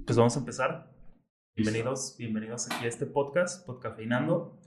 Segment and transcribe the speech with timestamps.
[0.00, 0.90] Pues vamos a empezar.
[1.54, 4.58] Bienvenidos, bienvenidos aquí a este podcast, Podcafeinando.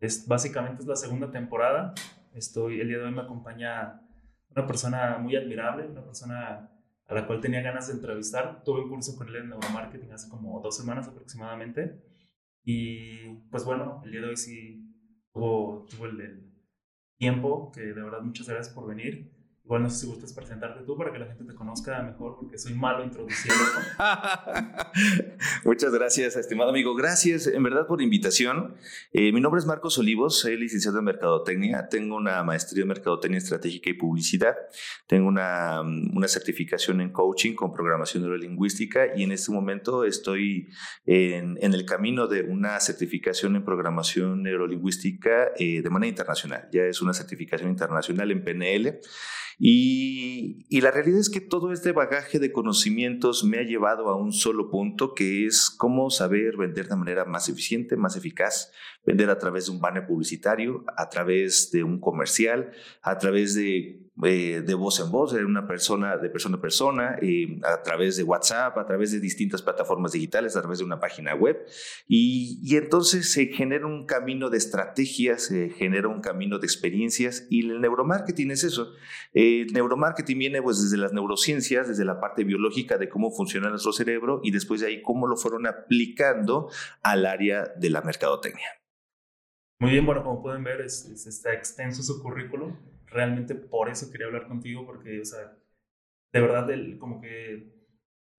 [0.00, 1.94] Es, básicamente es la segunda temporada.
[2.34, 4.02] Estoy, el día de hoy me acompaña
[4.50, 6.70] una persona muy admirable, una persona
[7.06, 8.62] a la cual tenía ganas de entrevistar.
[8.64, 12.04] Tuve un curso con él en neuromarketing hace como dos semanas aproximadamente.
[12.62, 14.94] Y pues bueno, el día de hoy sí
[15.32, 16.54] tuvo, tuvo el, el
[17.16, 19.35] tiempo, que de verdad muchas gracias por venir.
[19.66, 22.56] Igual no sé si gustas presentarte tú para que la gente te conozca mejor, porque
[22.56, 23.60] soy malo introduciendo.
[25.64, 26.94] Muchas gracias, estimado amigo.
[26.94, 28.76] Gracias, en verdad, por la invitación.
[29.12, 31.88] Eh, mi nombre es Marcos Olivos, soy licenciado en Mercadotecnia.
[31.88, 34.54] Tengo una maestría en Mercadotecnia Estratégica y Publicidad.
[35.08, 40.68] Tengo una, una certificación en coaching con programación neurolingüística y en este momento estoy
[41.06, 46.68] en, en el camino de una certificación en programación neurolingüística eh, de manera internacional.
[46.72, 49.00] Ya es una certificación internacional en PNL.
[49.58, 54.32] Y, la realidad es que todo este bagaje de conocimientos me ha llevado a un
[54.32, 58.70] solo punto, que es cómo saber vender de manera más eficiente, más eficaz,
[59.06, 62.72] vender a través de un banner publicitario, a través de un comercial,
[63.02, 67.18] a través de eh, de voz en voz, de una persona, de persona a persona,
[67.20, 70.98] eh, a través de WhatsApp, a través de distintas plataformas digitales, a través de una
[70.98, 71.66] página web.
[72.08, 77.46] Y, y entonces se genera un camino de estrategias, se genera un camino de experiencias
[77.50, 78.92] y el neuromarketing es eso.
[79.32, 83.92] El neuromarketing viene pues desde las neurociencias, desde la parte biológica de cómo funciona nuestro
[83.92, 86.70] cerebro y después de ahí cómo lo fueron aplicando
[87.02, 88.68] al área de la mercadotecnia.
[89.78, 92.76] Muy bien, bueno, como pueden ver, es, está extenso su currículum.
[93.06, 95.56] Realmente por eso quería hablar contigo, porque, o sea,
[96.32, 97.72] de verdad, el, como que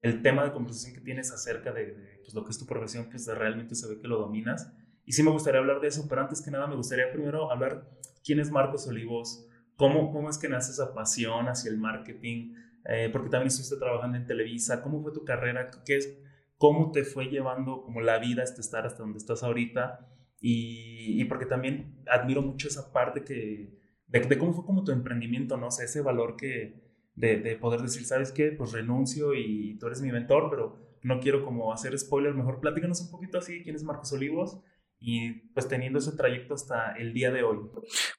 [0.02, 3.28] el tema de conversación que tienes acerca de, pues, lo que es tu profesión, pues
[3.28, 4.72] realmente se ve que lo dominas.
[5.06, 7.90] Y sí me gustaría hablar de eso, pero antes que nada me gustaría primero hablar
[8.24, 13.10] quién es Marcos Olivos, cómo, cómo es que nace esa pasión hacia el marketing, eh,
[13.12, 16.18] porque también estuviste trabajando en Televisa, cómo fue tu carrera, qué es,
[16.58, 20.08] cómo te fue llevando como la vida hasta estar hasta donde estás ahorita
[20.40, 23.77] y, porque también admiro mucho esa parte que,
[24.08, 25.68] de, cómo fue como tu emprendimiento, ¿no?
[25.68, 26.82] O ese valor que,
[27.16, 28.52] de, de, poder decir, ¿sabes qué?
[28.52, 33.02] Pues renuncio y tú eres mi mentor, pero no quiero como hacer spoiler, mejor platícanos
[33.02, 34.60] un poquito así, quién es Marcos Olivos
[35.00, 37.60] y pues teniendo ese trayecto hasta el día de hoy.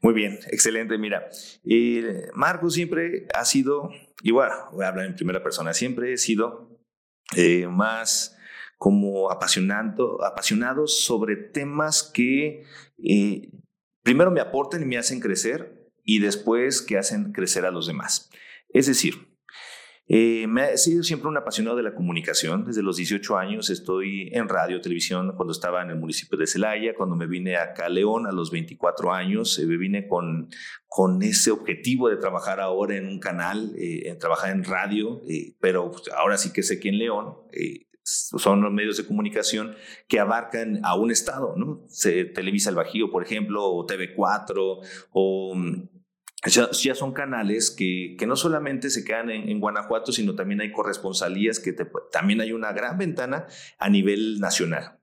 [0.00, 0.96] Muy bien, excelente.
[0.96, 1.28] Mira,
[1.64, 3.90] eh, Marcos siempre ha sido,
[4.32, 6.78] bueno, voy a hablar en primera persona, siempre he sido
[7.36, 8.36] eh, más
[8.76, 12.62] como apasionando, apasionados sobre temas que
[13.02, 13.50] eh,
[14.02, 15.77] primero me aporten y me hacen crecer
[16.08, 18.30] y después que hacen crecer a los demás.
[18.70, 19.28] Es decir,
[20.06, 22.64] eh, me he sido siempre un apasionado de la comunicación.
[22.64, 26.94] Desde los 18 años estoy en radio, televisión, cuando estaba en el municipio de Celaya,
[26.96, 30.48] cuando me vine acá a León a los 24 años, eh, me vine con,
[30.86, 35.20] con ese objetivo de trabajar ahora en un canal, en trabajar en radio,
[35.60, 37.34] pero pues, ahora sí que sé que en León
[38.02, 39.76] son los medios de comunicación
[40.08, 41.84] que abarcan a un estado, ¿no?
[41.88, 44.80] Se televisa el Bajío, por ejemplo, o TV4,
[45.12, 45.54] o
[46.46, 51.58] ya, son canales que, que, no solamente se quedan en, Guanajuato, sino también hay corresponsalías
[51.58, 51.74] que
[52.12, 53.46] también hay una gran ventana
[53.78, 55.00] a nivel nacional.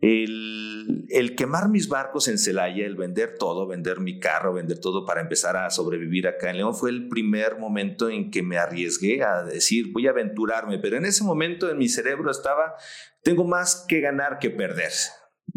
[0.00, 5.06] El, el, quemar mis barcos en Celaya, el vender todo, vender mi carro, vender todo
[5.06, 9.22] para empezar a sobrevivir acá en León, fue el primer momento en que me arriesgué
[9.22, 12.74] a decir, voy a aventurarme, pero en ese momento en mi cerebro estaba,
[13.22, 14.90] tengo más que ganar que perder.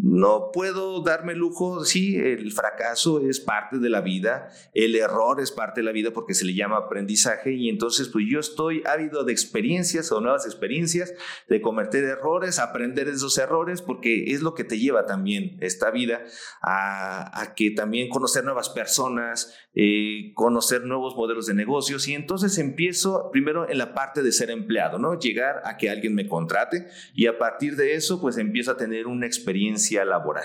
[0.00, 5.50] No puedo darme lujo, sí, el fracaso es parte de la vida, el error es
[5.50, 9.24] parte de la vida porque se le llama aprendizaje y entonces pues yo estoy ávido
[9.24, 11.12] de experiencias o nuevas experiencias,
[11.48, 16.22] de cometer errores, aprender esos errores porque es lo que te lleva también esta vida
[16.62, 23.30] a, que también conocer nuevas personas, eh, conocer nuevos modelos de negocios y entonces empiezo
[23.32, 25.18] primero en la parte de ser empleado, ¿no?
[25.18, 29.08] Llegar a que alguien me contrate y a partir de eso pues empiezo a tener
[29.08, 30.44] una experiencia laboral.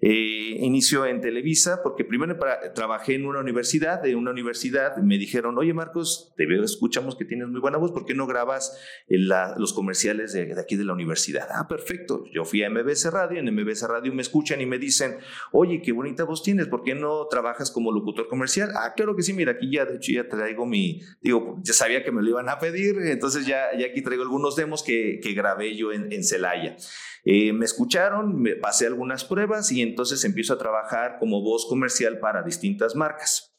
[0.00, 2.38] Eh, inicio en Televisa porque primero
[2.74, 7.24] trabajé en una universidad, de una universidad me dijeron, oye Marcos, te veo, escuchamos que
[7.24, 11.48] tienes muy buena voz, ¿por qué no grabas los comerciales de, aquí de la universidad?
[11.50, 12.24] Ah, perfecto.
[12.32, 15.18] Yo fui a MBS Radio, en MBS Radio me escuchan y me dicen,
[15.52, 18.70] oye, qué bonita voz tienes, ¿por qué no trabajas como locutor comercial?
[18.74, 22.04] Ah, claro que sí, mira, aquí ya, de hecho, ya traigo mi, digo, ya sabía
[22.04, 25.32] que me lo iban a pedir, entonces ya, ya aquí traigo algunos demos que, que
[25.32, 26.76] grabé yo en, en Celaya.
[27.24, 32.18] Eh, me escucharon, me pasé algunas pruebas y entonces empiezo a trabajar como voz comercial
[32.18, 33.54] para distintas marcas.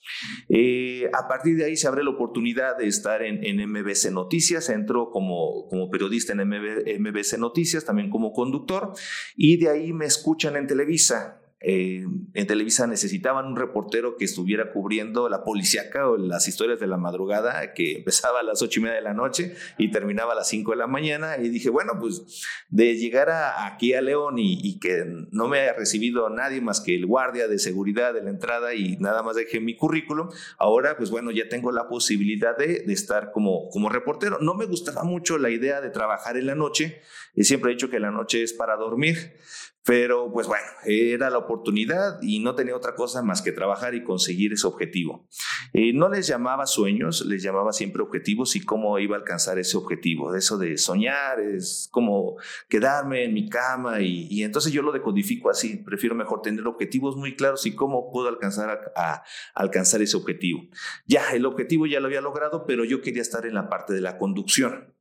[0.50, 5.10] Eh, a partir de ahí se abre la oportunidad de estar en, MBC Noticias, entro
[5.12, 8.94] como, como periodista en MBC Noticias, también como conductor,
[9.36, 11.41] y de ahí me escuchan en Televisa.
[11.62, 16.88] Eh, en Televisa necesitaban un reportero que estuviera cubriendo la policíaca o las historias de
[16.88, 20.36] la madrugada, que empezaba a las ocho y media de la noche y terminaba a
[20.36, 21.38] las cinco de la mañana.
[21.38, 22.24] Y dije, bueno, pues
[22.70, 27.06] de llegar aquí a León y, que no me haya recibido nadie más que el
[27.06, 31.30] guardia de seguridad de la entrada y nada más dejé mi currículum, ahora pues bueno,
[31.30, 34.40] ya tengo la posibilidad de, de estar como, como reportero.
[34.40, 37.02] No me gustaba mucho la idea de trabajar en la noche,
[37.36, 39.38] y siempre he dicho que la noche es para dormir.
[39.84, 44.04] Pero pues bueno, era la oportunidad y no tenía otra cosa más que trabajar y
[44.04, 45.28] conseguir ese objetivo.
[45.74, 49.78] Eh, no les llamaba sueños, les llamaba siempre objetivos y cómo iba a alcanzar ese
[49.78, 50.36] objetivo.
[50.36, 52.36] Eso de soñar es como
[52.70, 55.78] quedarme en mi cama y, entonces yo lo decodifico así.
[55.78, 59.24] Prefiero mejor tener objetivos muy claros y cómo puedo alcanzar a
[59.56, 60.62] alcanzar ese objetivo.
[61.08, 64.02] Ya, el objetivo ya lo había logrado, pero yo quería estar en la parte de
[64.02, 64.94] la conducción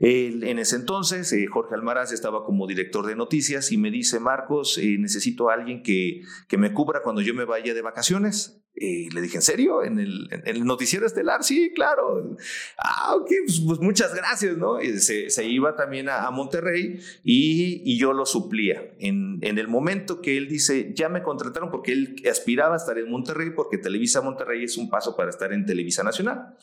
[0.00, 4.78] en ese entonces, eh, Jorge Almaraz estaba como director de noticias y me dice, Marcos,
[4.78, 8.58] eh, necesito a alguien que, que, me cubra cuando yo me vaya de vacaciones.
[8.74, 9.84] Y le dije, ¿en serio?
[9.84, 11.44] ¿En el, noticiero estelar?
[11.44, 12.36] Sí, claro.
[12.78, 14.78] Ah, ok, pues, pues muchas gracias, ¿no?
[14.80, 18.94] se, se, iba también a, Monterrey y, y, yo lo suplía.
[18.98, 22.96] En, en, el momento que él dice, ya me contrataron porque él aspiraba a estar
[22.96, 26.56] en Monterrey porque Televisa Monterrey es un paso para estar en Televisa Nacional.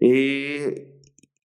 [0.00, 0.94] Eh,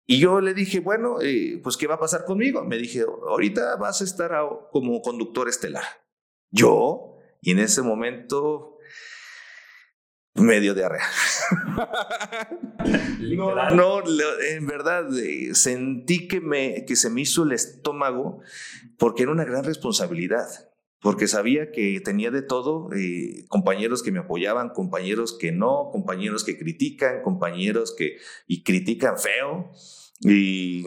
[0.07, 2.65] y yo le dije, bueno, eh, pues ¿qué va a pasar conmigo?
[2.65, 4.33] Me dije, ahorita vas a estar
[4.71, 5.85] como conductor estelar.
[6.51, 8.79] Yo, y en ese momento,
[10.35, 11.07] medio diarrea.
[13.21, 14.03] no, no,
[14.49, 18.41] en verdad, eh, sentí que, me, que se me hizo el estómago
[18.99, 20.47] porque era una gran responsabilidad
[21.07, 26.43] porque sabía que tenía de todo, eh, compañeros que me apoyaban, compañeros que no, compañeros
[26.43, 28.17] que critican, compañeros que
[28.49, 29.71] y critican feo.
[30.23, 30.85] Y,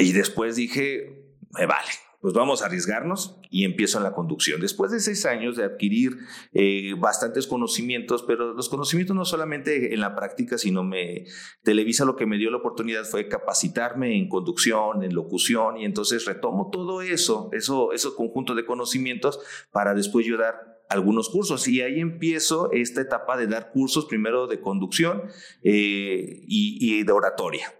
[0.00, 4.60] y después dije, me vale, pues vamos a arriesgarnos y empiezo en la conducción.
[4.60, 6.18] Después de seis años de adquirir
[6.52, 11.24] eh, bastantes conocimientos, pero los conocimientos no solamente en la práctica, sino me
[11.62, 16.26] Televisa lo que me dio la oportunidad fue capacitarme en conducción, en locución y entonces
[16.26, 19.40] retomo todo eso, eso, esos conjunto de conocimientos
[19.72, 24.46] para después yo dar algunos cursos y ahí empiezo esta etapa de dar cursos primero
[24.46, 25.22] de conducción
[25.62, 27.72] eh, y de oratoria.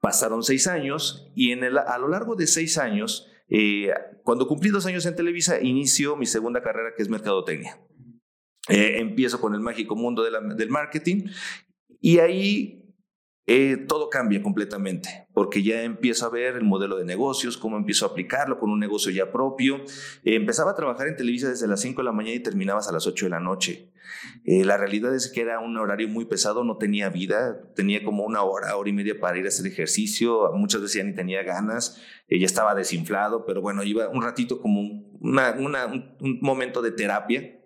[0.00, 3.92] Pasaron seis años y en el, a lo largo de seis años, eh,
[4.24, 7.78] cuando cumplí dos años en Televisa, inicio mi segunda carrera que es Mercadotecnia.
[8.68, 11.24] Eh, empiezo con el mágico mundo del marketing
[12.00, 12.81] y ahí
[13.46, 18.06] eh, todo cambia completamente, porque ya empiezo a ver el modelo de negocios, cómo empiezo
[18.06, 19.78] a aplicarlo con un negocio ya propio.
[20.22, 22.92] Eh, empezaba a trabajar en Televisa desde las 5 de la mañana y terminabas a
[22.92, 23.90] las 8 de la noche.
[24.44, 28.24] Eh, la realidad es que era un horario muy pesado, no tenía vida, tenía como
[28.24, 31.42] una hora, hora y media para ir a hacer ejercicio, muchas veces ya ni tenía
[31.42, 37.61] ganas, ya estaba desinflado, pero bueno, iba un ratito como un momento de terapia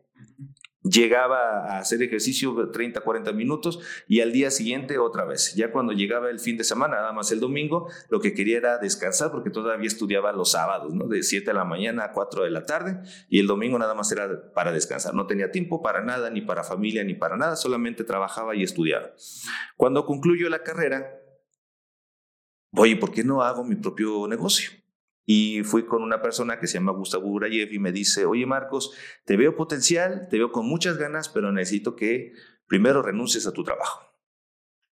[0.91, 5.55] llegaba a hacer ejercicio 30, 40 minutos y al día siguiente otra vez.
[5.55, 8.79] Ya cuando llegaba el fin de semana, nada más el domingo, lo que quería era
[8.79, 11.07] descansar porque todavía estudiaba los sábados, ¿no?
[11.07, 14.11] De 7 de la mañana a 4 de la tarde y el domingo nada más
[14.13, 15.15] era para descansar.
[15.15, 19.11] No tenía tiempo para nada, ni para familia, ni para nada, solamente trabajaba y estudiaba.
[19.77, 21.21] Cuando concluyo la carrera,
[22.73, 24.71] oye, ¿por qué no hago mi propio negocio?
[25.29, 28.93] Y fui con una persona que se llama Gustavo Urayev y me dice, oye Marcos,
[29.25, 32.33] te veo potencial, te veo con muchas ganas, pero necesito que
[32.69, 34.03] primero renuncies a tu trabajo.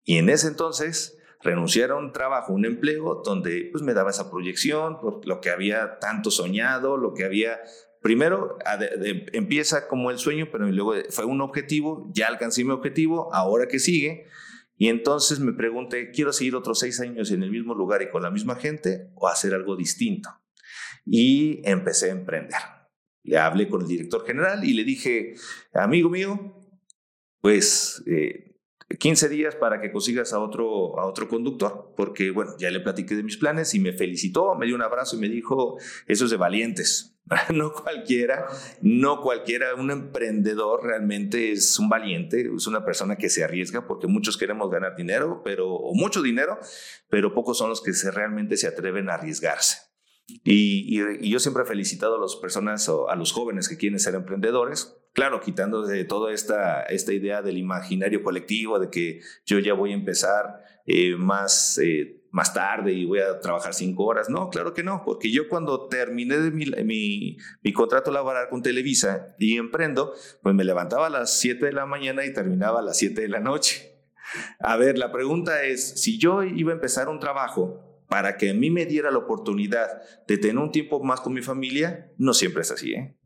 [0.04, 4.30] Y en ese entonces renunciar a un trabajo, un empleo donde pues me daba esa
[4.30, 7.60] proyección, por lo que había tanto soñado, lo que había...
[8.02, 8.56] Primero
[9.34, 13.78] empieza como el sueño, pero luego fue un objetivo, ya alcancé mi objetivo, ahora que
[13.78, 14.26] sigue,
[14.80, 18.22] y entonces me pregunté, ¿quiero seguir otros seis años en el mismo lugar y con
[18.22, 20.30] la misma gente o hacer algo distinto?
[21.04, 22.60] Y empecé a emprender.
[23.22, 25.34] Le hablé con el director general y le dije,
[25.74, 26.56] amigo mío,
[27.42, 28.02] pues
[28.98, 32.80] 15 eh, días para que consigas a otro, a otro conductor, porque bueno, ya le
[32.80, 36.24] platiqué de mis planes y me felicitó, me dio un abrazo y me dijo, eso
[36.24, 37.19] es de valientes.
[37.54, 38.46] no cualquiera,
[38.80, 44.06] no cualquiera, un emprendedor realmente es un valiente, es una persona que se arriesga porque
[44.06, 46.58] muchos queremos ganar dinero, pero o mucho dinero,
[47.08, 49.78] pero pocos son los que se, realmente se atreven a arriesgarse.
[50.44, 54.14] Y, yo siempre he felicitado a las personas o a los jóvenes que quieren ser
[54.14, 59.74] emprendedores, claro, quitando de toda esta, esta idea del imaginario colectivo, de que yo ya
[59.74, 61.78] voy a empezar eh, más...
[61.78, 64.28] Eh, más tarde y voy a trabajar cinco horas.
[64.28, 66.66] No, claro que no, porque yo cuando terminé de mi,
[67.62, 71.86] mi, contrato laboral con Televisa y emprendo, pues me levantaba a las 7 de la
[71.86, 73.96] mañana y terminaba a las 7 de la noche.
[74.60, 78.54] A ver, la pregunta es, si yo iba a empezar un trabajo para que a
[78.54, 82.62] mí me diera la oportunidad de tener un tiempo más con mi familia, no siempre
[82.62, 83.16] es así, ¿eh?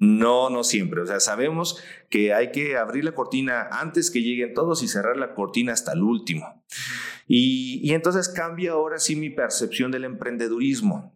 [0.00, 1.00] No, no siempre.
[1.00, 5.16] O sea, sabemos que hay que abrir la cortina antes que lleguen todos y cerrar
[5.16, 6.64] la cortina hasta el último.
[7.28, 11.14] Y, entonces cambia ahora sí mi percepción del emprendedurismo.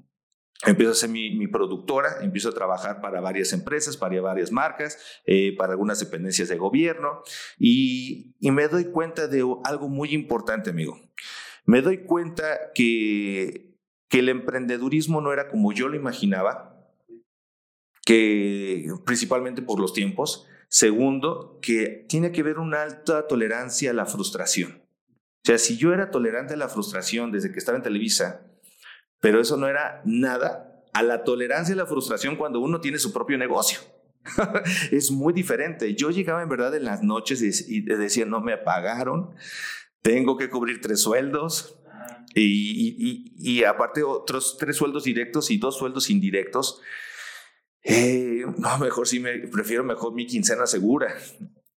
[0.64, 5.56] Empiezo a ser mi, productora, empiezo a trabajar para varias empresas, para varias marcas, eh,
[5.56, 7.22] para algunas dependencias de gobierno
[7.58, 11.00] y, y me doy cuenta de algo muy importante, amigo.
[11.64, 13.76] Me doy cuenta que,
[14.08, 16.86] que el emprendedurismo no era como yo lo imaginaba,
[18.04, 20.46] que principalmente por los tiempos.
[20.68, 24.81] Segundo, que tiene que ver una alta tolerancia a la frustración.
[25.42, 28.46] O sea, si yo era tolerante a la frustración desde que estaba en Televisa,
[29.20, 33.12] pero eso no era nada a la tolerancia a la frustración cuando uno tiene su
[33.12, 33.80] propio negocio.
[34.92, 35.94] es muy diferente.
[35.94, 39.34] Yo llegaba en verdad en las noches y decía, no me pagaron,
[40.00, 41.82] tengo que cubrir tres sueldos,
[42.34, 46.80] y, y, aparte otros tres sueldos directos y dos sueldos indirectos.
[47.82, 51.14] Eh, no, mejor sí, me, prefiero mejor mi quincena segura.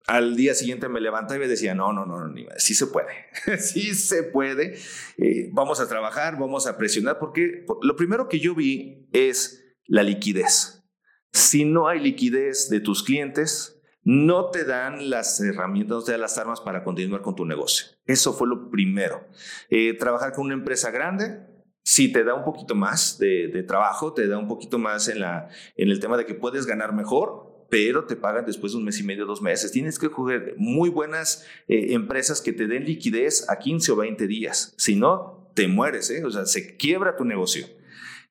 [0.07, 3.07] Al día siguiente me levantaba y decía, no, no, no, no sí se puede,
[3.59, 4.77] sí se puede,
[5.17, 10.03] eh, vamos a trabajar, vamos a presionar, porque lo primero que yo vi es la
[10.03, 10.83] liquidez.
[11.31, 16.21] Si no hay liquidez de tus clientes, no te dan las herramientas, no te dan
[16.21, 17.87] las armas para continuar con tu negocio.
[18.05, 19.27] Eso fue lo primero.
[19.69, 21.47] Eh, trabajar con una empresa grande,
[21.83, 25.49] si te da un poquito más de, trabajo, te da un poquito más en, la,
[25.75, 27.42] en el tema de que puedes ganar mejor,
[27.73, 29.71] pero te pagan después de un mes y medio, dos meses.
[29.71, 34.27] Tienes que coger muy buenas eh, empresas que te den liquidez a 15 o 20
[34.27, 34.75] días.
[34.77, 36.23] Si no, te mueres, ¿eh?
[36.23, 37.65] o sea, se quiebra tu negocio.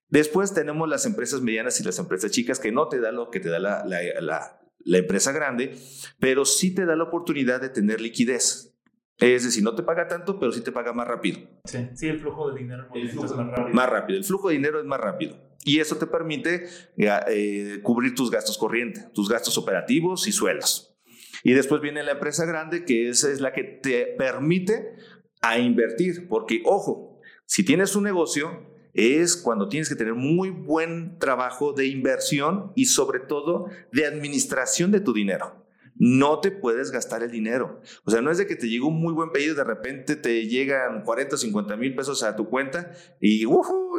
[0.09, 3.41] Después tenemos las empresas medianas y las empresas chicas que no te da lo que
[3.41, 5.77] te da la, la, la empresa grande,
[6.21, 8.73] pero sí te da la oportunidad de tener liquidez.
[9.19, 11.41] Es decir, no te paga tanto, pero sí te paga más rápido.
[11.65, 13.69] Sí, sí el flujo de dinero es más rápido.
[13.75, 15.37] Más rápido, el flujo de dinero es más rápido.
[15.65, 16.67] Y eso te permite
[16.97, 20.97] eh, cubrir tus gastos corrientes, tus gastos operativos y sueldos.
[21.45, 24.97] Y después viene la empresa grande, que esa es la que te permite
[25.41, 31.19] a invertir, porque ojo, si tienes un negocio, es cuando tienes que tener muy buen
[31.19, 35.62] trabajo de inversión y sobre todo de administración de tu dinero
[36.05, 37.81] no te puedes gastar el dinero.
[38.05, 40.49] O sea, no es de que te llegó un muy buen pedido de repente te
[40.49, 42.91] llegan 40 o 50 mil pesos a tu cuenta
[43.21, 43.47] y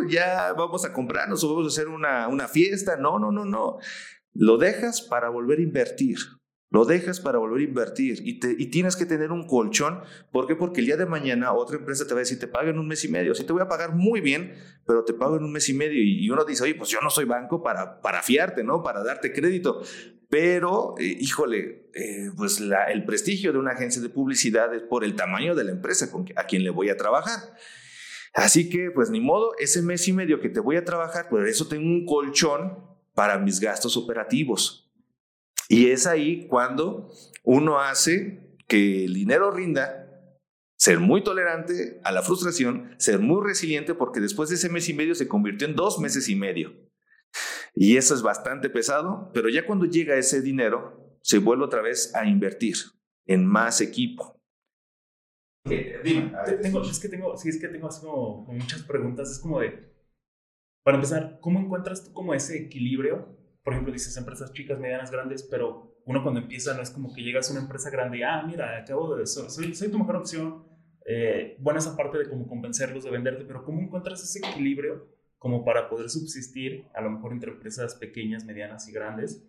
[0.09, 2.97] ya vamos a comprarnos o vamos a hacer una, una fiesta.
[2.97, 3.77] No, no, no, no.
[4.33, 6.17] Lo dejas para volver a invertir.
[6.71, 10.01] Lo dejas para volver a invertir y, te, y, tienes que tener un colchón.
[10.31, 10.55] ¿Por qué?
[10.57, 12.87] Porque el día de mañana otra empresa te va a decir, te pago en un
[12.87, 13.33] mes y medio.
[13.33, 14.55] Sí, te voy a pagar muy bien,
[14.85, 16.01] pero te pago en un mes y medio.
[16.03, 18.81] Y, uno dice, oye, pues yo no soy banco para, para fiarte, ¿no?
[18.81, 19.83] Para darte crédito.
[20.33, 25.15] Pero, eh, híjole, eh, pues el prestigio de una agencia de publicidad es por el
[25.15, 27.55] tamaño de la empresa con a quien le voy a trabajar.
[28.33, 31.47] Así que, pues ni modo, ese mes y medio que te voy a trabajar, por
[31.47, 32.79] eso tengo un colchón
[33.13, 34.91] para mis gastos operativos.
[35.69, 37.11] Y es ahí cuando
[37.43, 40.33] uno hace que el dinero rinda,
[40.77, 44.95] ser muy tolerante a la frustración, ser muy resiliente, porque después de ese mes y
[44.95, 46.73] medio se convirtió en dos meses y medio.
[47.75, 52.13] Y eso es bastante pesado, pero ya cuando llega ese dinero, se vuelve otra vez
[52.15, 52.75] a invertir
[53.25, 54.39] en más equipo.
[55.65, 59.31] Dime, tengo, es que tengo, sí, es que tengo así como, muchas preguntas.
[59.31, 59.93] Es como de,
[60.83, 63.37] para empezar, ¿cómo encuentras tú como ese equilibrio?
[63.63, 67.21] Por ejemplo, dices empresas chicas, medianas, grandes, pero uno cuando empieza no es como que
[67.21, 70.67] llegas a una empresa grande y, ah, mira, acabo de, soy, soy tu mejor opción.
[71.05, 75.07] Eh, bueno, esa parte de cómo convencerlos de venderte, pero ¿cómo encuentras ese equilibrio
[75.43, 79.45] como para poder subsistir, a lo mejor entre empresas pequeñas, medianas y grandes.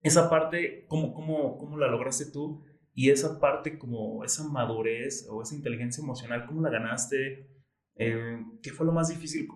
[0.00, 2.64] Esa parte, ¿cómo, cómo, cómo la lograste tú?
[2.94, 7.50] Y esa parte, como esa madurez o esa inteligencia emocional, ¿cómo la ganaste?
[7.96, 9.46] Eh, ¿Qué fue lo más difícil?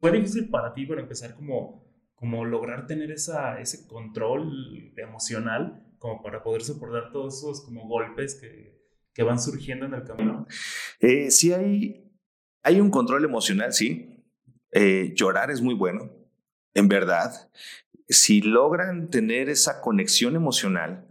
[0.00, 1.86] ¿Fue difícil para ti para empezar como,
[2.16, 8.40] como lograr tener esa, ese control emocional como para poder soportar todos esos como golpes
[8.40, 8.82] que,
[9.14, 10.48] que van surgiendo en el camino?
[10.98, 12.12] Eh, sí hay,
[12.64, 14.15] hay un control emocional, sí.
[14.78, 16.12] Eh, llorar es muy bueno,
[16.74, 17.50] en verdad.
[18.10, 21.08] Si logran tener esa conexión emocional,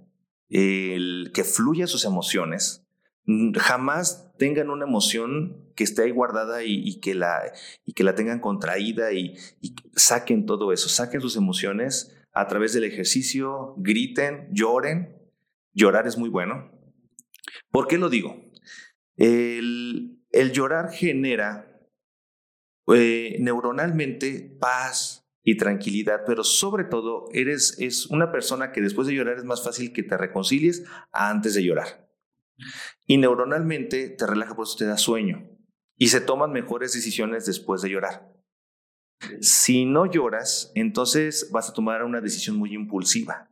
[0.49, 2.85] el que fluya sus emociones,
[3.55, 7.41] jamás tengan una emoción que esté ahí guardada y, que, la,
[7.83, 9.35] y que la tengan contraída y,
[9.95, 15.17] saquen todo eso, saquen sus emociones a través del ejercicio, griten, lloren.
[15.73, 16.69] Llorar es muy bueno.
[17.71, 18.45] ¿Por qué lo digo?
[19.17, 20.19] El
[20.53, 21.74] llorar genera
[22.93, 29.13] eh, neuronalmente paz y tranquilidad, pero sobre todo eres es una persona que después de
[29.13, 32.09] llorar es más fácil que te reconcilies antes de llorar.
[33.05, 35.49] Y neuronalmente te relaja, por eso te da sueño.
[35.97, 38.33] Y se toman mejores decisiones después de llorar.
[39.39, 43.51] Si no lloras, entonces vas a tomar una decisión muy impulsiva.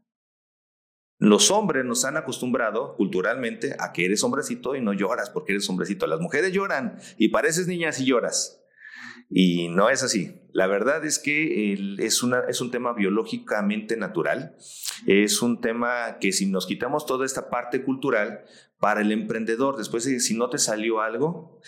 [1.19, 5.69] Los hombres nos han acostumbrado culturalmente a que eres hombrecito y no lloras porque eres
[5.69, 6.05] hombrecito.
[6.05, 8.62] Las mujeres lloran y pareces niña si lloras.
[9.35, 10.39] Y no es así.
[10.51, 14.55] La verdad es que es, una, es un tema biológicamente natural.
[15.07, 18.45] Es un tema que si nos quitamos toda esta parte cultural,
[18.83, 21.61] para el emprendedor, después de si no te salió algo,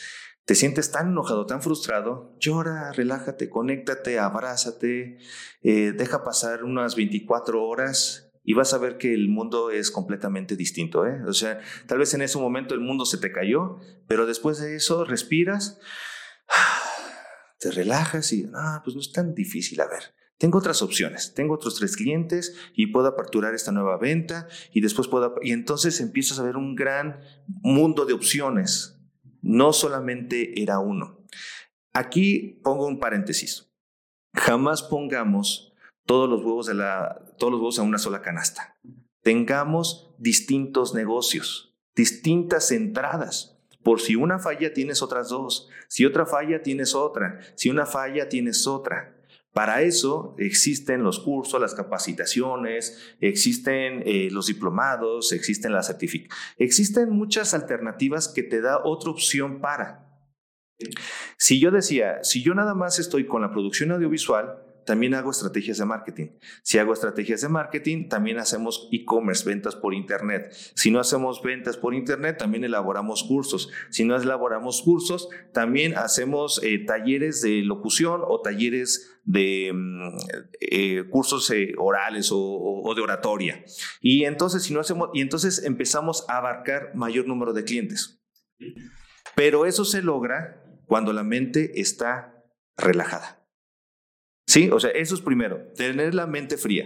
[0.43, 5.19] te sientes tan enojado, tan frustrado, llora, relájate, conéctate, abrázate,
[5.61, 10.57] eh, deja pasar unas 24 horas y vas a ver que el mundo es completamente
[10.57, 11.07] distinto.
[11.07, 11.21] ¿eh?
[11.25, 14.75] O sea, tal vez en ese momento el mundo se te cayó, pero después de
[14.75, 15.79] eso respiras,
[17.57, 19.79] te relajas y, ah, pues no es tan difícil.
[19.81, 24.47] A ver, tengo otras opciones, tengo otros tres clientes y puedo aperturar esta nueva venta
[24.73, 27.21] y después puedo, y entonces empiezas a ver un gran
[27.61, 28.95] mundo de opciones
[29.45, 31.23] no solamente era uno.
[31.93, 33.71] Aquí pongo un paréntesis.
[34.33, 35.71] Jamás pongamos
[36.05, 38.75] todos los huevos, de la, todos los huevos a una sola canasta.
[39.21, 43.54] Tengamos distintos negocios, distintas entradas.
[43.85, 48.27] Por si una falla tienes otras dos, si otra falla tienes otra, si una falla
[48.27, 49.15] tienes otra.
[49.53, 56.55] Para eso existen los cursos, las capacitaciones, existen eh, los diplomados, existen las certificaciones.
[56.57, 60.19] Existen muchas alternativas que te da otra opción para.
[61.37, 65.77] Si yo decía, si yo nada más estoy con la producción audiovisual, también hago estrategias
[65.77, 66.27] de marketing.
[66.63, 70.51] Si hago estrategias de marketing, también hacemos e-commerce, ventas por Internet.
[70.75, 73.69] Si no hacemos ventas por Internet, también elaboramos cursos.
[73.89, 80.17] Si no elaboramos cursos, también hacemos eh, talleres de locución o talleres de mm,
[80.61, 83.65] eh, cursos eh, orales o, de oratoria.
[84.01, 88.21] Y entonces, si no hacemos, y entonces empezamos a abarcar mayor número de clientes.
[89.35, 92.43] Pero eso se logra cuando la mente está
[92.77, 93.44] relajada.
[94.55, 96.85] Sí, o sea, eso es primero, tener la mente fría.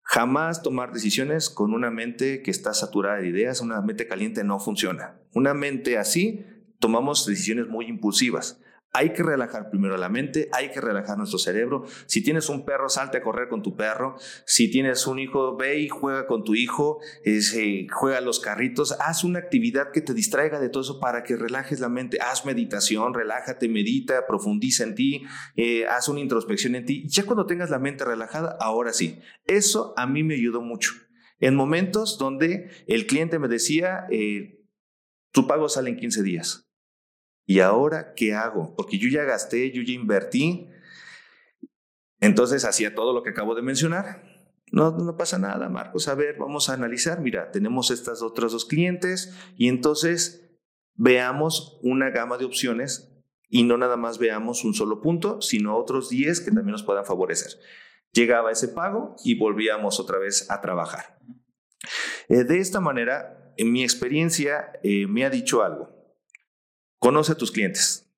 [0.00, 4.58] Jamás tomar decisiones con una mente que está saturada de ideas, una mente caliente no
[4.58, 5.20] funciona.
[5.34, 6.46] Una mente así,
[6.78, 8.62] tomamos decisiones muy impulsivas.
[8.94, 11.84] Hay que relajar primero la mente, hay que relajar nuestro cerebro.
[12.04, 14.16] Si tienes un perro, salte a correr con tu perro.
[14.44, 18.94] Si tienes un hijo, ve y juega con tu hijo, eh, juega los carritos.
[19.00, 22.18] Haz una actividad que te distraiga de todo eso para que relajes la mente.
[22.20, 25.22] Haz meditación, relájate, medita, profundiza en ti,
[25.56, 27.08] eh, haz una introspección en ti.
[27.08, 29.20] Ya cuando tengas la mente relajada, ahora sí.
[29.46, 30.92] Eso a mí me ayudó mucho.
[31.38, 34.60] En momentos donde el cliente me decía, eh,
[35.32, 36.68] tu pago sale en 15 días
[37.52, 38.74] ¿Y ahora qué hago?
[38.74, 40.70] Porque yo ya gasté, yo ya invertí.
[42.18, 44.22] Entonces hacía todo lo que acabo de mencionar.
[44.70, 46.08] No, no pasa nada, Marcos.
[46.08, 47.20] A ver, vamos a analizar.
[47.20, 50.50] Mira, tenemos estas otras dos clientes y entonces
[50.94, 56.08] veamos una gama de opciones y no nada más veamos un solo punto, sino otros
[56.08, 57.52] 10 que también nos puedan favorecer.
[58.14, 61.18] Llegaba ese pago y volvíamos otra vez a trabajar.
[62.30, 66.01] Eh, de esta manera, en mi experiencia, eh, me ha dicho algo.
[67.02, 68.08] Conoce a tus clientes.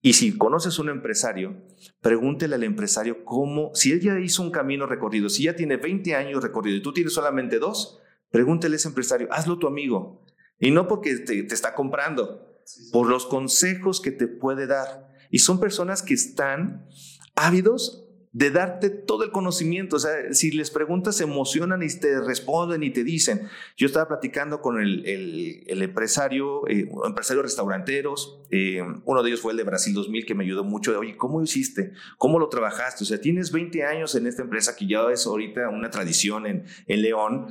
[0.00, 1.60] Y si conoces un empresario,
[2.00, 6.14] pregúntele al empresario cómo, si él ya hizo un camino recorrido, si ya tiene 20
[6.14, 8.00] años recorrido y tú tienes solamente dos,
[8.30, 10.24] pregúntele a ese empresario, hazlo tu amigo.
[10.60, 15.08] Y no porque te, te está comprando, por los consejos que te puede dar.
[15.28, 16.86] Y son personas que están
[17.34, 19.96] ávidos de darte todo el conocimiento.
[19.96, 23.48] O sea, si les preguntas, se emocionan y te responden y te dicen.
[23.76, 28.40] Yo estaba platicando con el, el, empresario, eh, empresarios restauranteros.
[28.50, 30.96] Eh, uno de ellos fue el de Brasil 2000 que me ayudó mucho.
[30.98, 31.92] Oye, ¿cómo hiciste?
[32.18, 33.04] ¿Cómo lo trabajaste?
[33.04, 36.64] O sea, tienes 20 años en esta empresa que ya es ahorita una tradición en,
[36.86, 37.48] en León.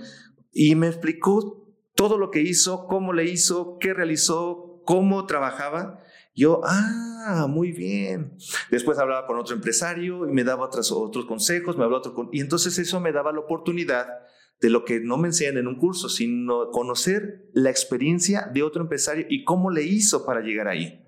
[0.54, 6.02] Y me explicó todo lo que hizo, cómo le hizo, qué realizó, cómo trabajaba.
[6.36, 8.38] Yo, ah, muy bien.
[8.72, 12.39] Después hablaba con otro empresario y me daba otros, otros consejos, me hablaba otro, y
[12.42, 14.08] entonces eso me daba la oportunidad
[14.62, 18.82] de lo que no me enseñan en un curso, sino conocer la experiencia de otro
[18.82, 21.06] empresario y cómo le hizo para llegar ahí.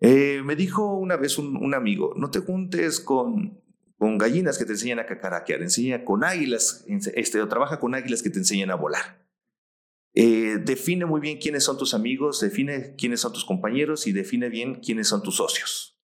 [0.00, 3.60] Eh, me dijo una vez un, amigo, no te juntes con,
[3.96, 8.22] con gallinas que te enseñan a cacaraquear, enseña con águilas, este, o trabaja con águilas
[8.22, 9.23] que te enseñan a volar.
[10.16, 14.48] Eh, define muy bien quiénes son tus amigos, define quiénes son tus compañeros y define
[14.48, 16.00] bien quiénes son tus socios.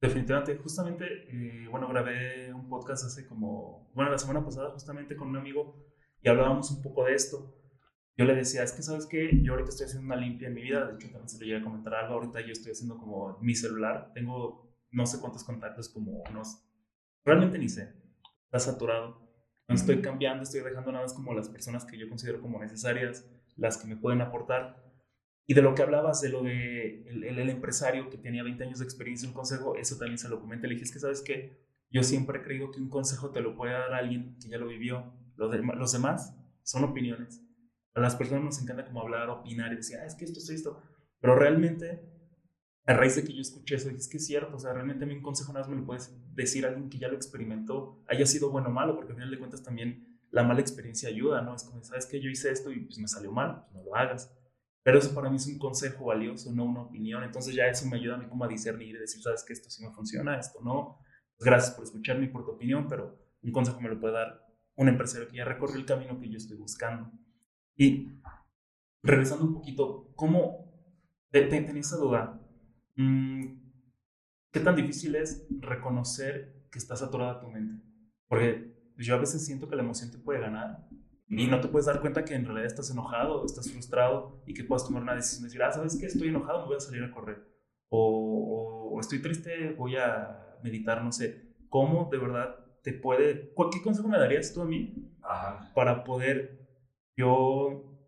[0.00, 5.28] Definitivamente, justamente, eh, bueno, grabé un podcast hace como, bueno, la semana pasada justamente con
[5.28, 5.86] un amigo
[6.22, 7.54] y hablábamos un poco de esto.
[8.16, 10.62] Yo le decía, es que sabes que yo ahorita estoy haciendo una limpia en mi
[10.62, 13.38] vida, de hecho también se le llega a comentar algo, ahorita yo estoy haciendo como
[13.42, 16.62] mi celular, tengo no sé cuántos contactos, como unos,
[17.22, 17.92] realmente ni sé,
[18.46, 19.25] está saturado
[19.68, 23.28] no estoy cambiando, estoy dejando nada más como las personas que yo considero como necesarias,
[23.56, 24.84] las que me pueden aportar.
[25.46, 28.78] Y de lo que hablabas, de lo de el, el, empresario que tenía 20 años
[28.80, 30.66] de experiencia en un consejo, eso también se lo comenté.
[30.66, 33.56] Le dije, es que sabes que yo siempre he creído que un consejo te lo
[33.56, 35.12] puede dar alguien que ya lo vivió.
[35.36, 37.42] Los, los demás son opiniones.
[37.94, 40.50] A las personas nos encanta como hablar, opinar y decir, ah, es que esto es
[40.50, 40.82] esto.
[41.20, 42.02] Pero realmente,
[42.86, 44.56] a raíz de que yo escuché eso, es que es cierto.
[44.56, 46.88] O sea, realmente a mí un consejo nada más me lo puedes decir a alguien
[46.88, 50.20] que ya lo experimentó, haya sido bueno o malo, porque al final de cuentas también
[50.30, 51.54] la mala experiencia ayuda, ¿no?
[51.54, 53.96] Es como, sabes que yo hice esto y pues me salió mal, pues no lo
[53.96, 54.32] hagas.
[54.84, 57.24] Pero eso para mí es un consejo valioso, no una opinión.
[57.24, 59.68] Entonces ya eso me ayuda a mí como a discernir y decir, sabes que esto
[59.68, 61.00] sí me funciona, esto no.
[61.36, 64.46] Pues gracias por escucharme y por tu opinión, pero un consejo me lo puede dar
[64.76, 67.10] un empresario que ya recorrió el camino que yo estoy buscando.
[67.74, 68.20] Y
[69.02, 70.72] regresando un poquito, ¿cómo
[71.32, 72.45] tenía esa duda?
[72.96, 73.66] Mm,
[74.52, 77.82] ¿Qué tan difícil es reconocer que estás atorada tu mente?
[78.26, 80.88] Porque yo a veces siento que la emoción te puede ganar
[81.28, 84.64] y no te puedes dar cuenta que en realidad estás enojado, estás frustrado y que
[84.64, 86.06] puedas tomar una decisión de decir, ah, ¿sabes qué?
[86.06, 87.44] Estoy enojado, me voy a salir a correr.
[87.88, 91.54] O, o, estoy triste, voy a meditar, no sé.
[91.68, 93.52] ¿Cómo de verdad te puede...
[93.72, 95.12] ¿Qué consejo me darías tú a mí
[95.74, 96.66] para poder
[97.16, 98.00] yo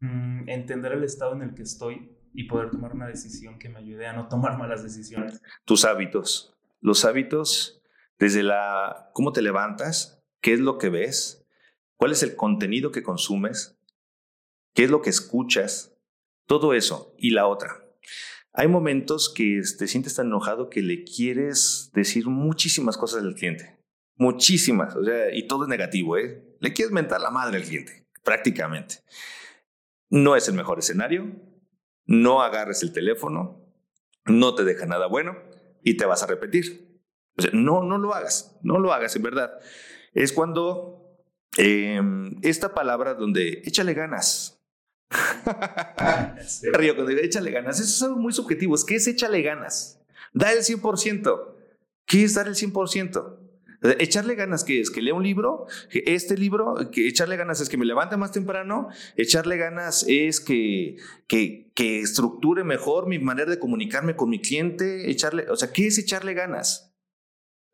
[0.00, 3.78] mm, entender el estado en el que estoy y poder tomar una decisión que me
[3.78, 5.40] ayude a no tomar malas decisiones?
[5.64, 6.54] Tus hábitos.
[6.80, 7.80] Los hábitos,
[8.18, 9.10] desde la...
[9.14, 10.22] ¿Cómo te levantas?
[10.42, 11.44] ¿Qué es lo que ves?
[11.96, 13.78] cuál es el contenido que consumes,
[14.74, 15.96] qué es lo que escuchas,
[16.46, 17.14] todo eso.
[17.18, 17.82] Y la otra,
[18.52, 23.78] hay momentos que te sientes tan enojado que le quieres decir muchísimas cosas al cliente,
[24.16, 26.44] muchísimas, o sea, y todo es negativo, ¿eh?
[26.60, 28.96] Le quieres mentar la madre al cliente, prácticamente.
[30.10, 31.32] No es el mejor escenario,
[32.06, 33.60] no agarres el teléfono,
[34.26, 35.36] no te deja nada bueno
[35.82, 37.00] y te vas a repetir.
[37.36, 39.52] O sea, no, no lo hagas, no lo hagas, en verdad.
[40.14, 41.04] Es cuando
[41.56, 44.60] Em, esta palabra donde échale ganas.
[46.72, 47.78] Río cuando échale ganas.
[47.78, 48.74] Eso es algo muy subjetivo.
[48.86, 50.00] ¿Qué es échale ganas?
[50.32, 51.54] Da el 100%.
[52.06, 53.38] ¿Qué es dar el 100%?
[53.98, 54.90] Echarle ganas, ¿qué es?
[54.90, 58.32] Que lea un libro, que este libro, que echarle ganas es que me levante más
[58.32, 64.40] temprano, echarle ganas es que, que, que estructure mejor mi manera de comunicarme con mi
[64.40, 66.90] cliente, echarle, o sea, ¿qué es echarle ganas?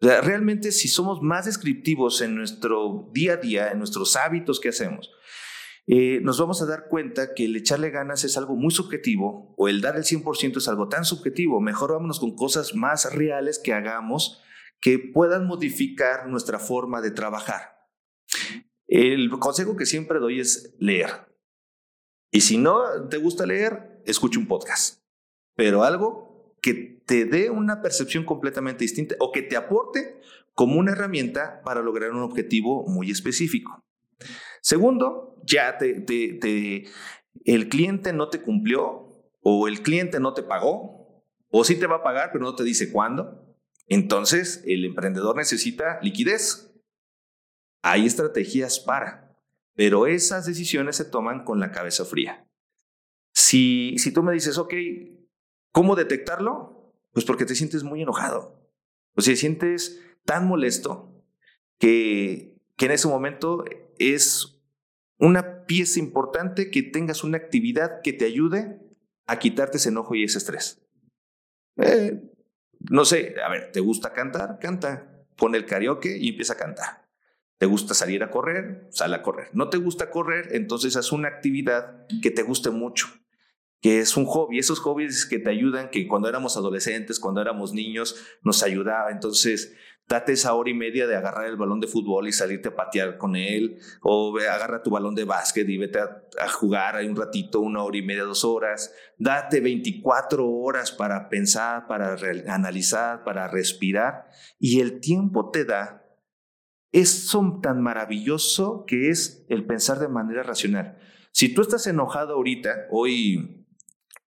[0.00, 5.10] realmente si somos más descriptivos en nuestro día a día, en nuestros hábitos que hacemos,
[5.86, 9.68] eh, nos vamos a dar cuenta que el echarle ganas es algo muy subjetivo o
[9.68, 11.60] el dar el 100% es algo tan subjetivo.
[11.60, 14.40] Mejor vámonos con cosas más reales que hagamos
[14.80, 17.86] que puedan modificar nuestra forma de trabajar.
[18.86, 21.28] El consejo que siempre doy es leer.
[22.32, 25.02] Y si no te gusta leer, escuche un podcast.
[25.54, 30.20] Pero algo que te dé una percepción completamente distinta o que te aporte
[30.54, 33.82] como una herramienta para lograr un objetivo muy específico.
[34.60, 36.04] Segundo, ya te,
[37.44, 41.96] el cliente no te cumplió o el cliente no te pagó o sí te va
[41.96, 43.39] a pagar pero no te dice cuándo.
[43.90, 46.72] Entonces el emprendedor necesita liquidez.
[47.82, 49.36] Hay estrategias para,
[49.74, 52.46] pero esas decisiones se toman con la cabeza fría.
[53.34, 54.74] Si, si tú me dices, ok,
[55.72, 56.94] ¿cómo detectarlo?
[57.12, 58.70] Pues porque te sientes muy enojado.
[59.16, 61.24] O sea, sientes tan molesto
[61.78, 63.64] que, que en ese momento
[63.98, 64.60] es
[65.18, 68.78] una pieza importante que tengas una actividad que te ayude
[69.26, 70.80] a quitarte ese enojo y ese estrés.
[71.76, 72.29] Eh,
[72.88, 74.58] no sé, a ver, ¿te gusta cantar?
[74.58, 75.06] Canta.
[75.36, 77.06] Pon el karaoke y empieza a cantar.
[77.58, 78.86] ¿Te gusta salir a correr?
[78.90, 79.48] Sal a correr.
[79.52, 80.48] ¿No te gusta correr?
[80.52, 83.08] Entonces haz una actividad que te guste mucho
[83.80, 87.72] que es un hobby, esos hobbies que te ayudan, que cuando éramos adolescentes, cuando éramos
[87.72, 89.10] niños, nos ayudaba.
[89.10, 89.74] Entonces,
[90.10, 93.16] date esa hora y media de agarrar el balón de fútbol y salirte a patear
[93.16, 97.60] con él, o agarra tu balón de básquet y vete a, jugar ahí un ratito,
[97.60, 98.92] una hora y media, dos horas.
[99.16, 102.16] Date 24 horas para pensar, para
[102.48, 104.26] analizar, para respirar,
[104.58, 106.04] y el tiempo te da
[106.92, 110.98] eso tan maravilloso que es el pensar de manera racional.
[111.32, 113.60] Si tú estás enojado ahorita, hoy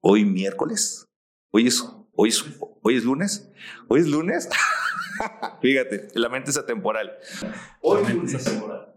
[0.05, 1.07] Hoy miércoles.
[1.51, 2.43] Hoy es, hoy es,
[2.81, 3.49] hoy es lunes.
[3.87, 4.49] Hoy es lunes.
[5.61, 7.17] Fíjate, la mente es atemporal.
[7.81, 8.93] Hoy es atemporal.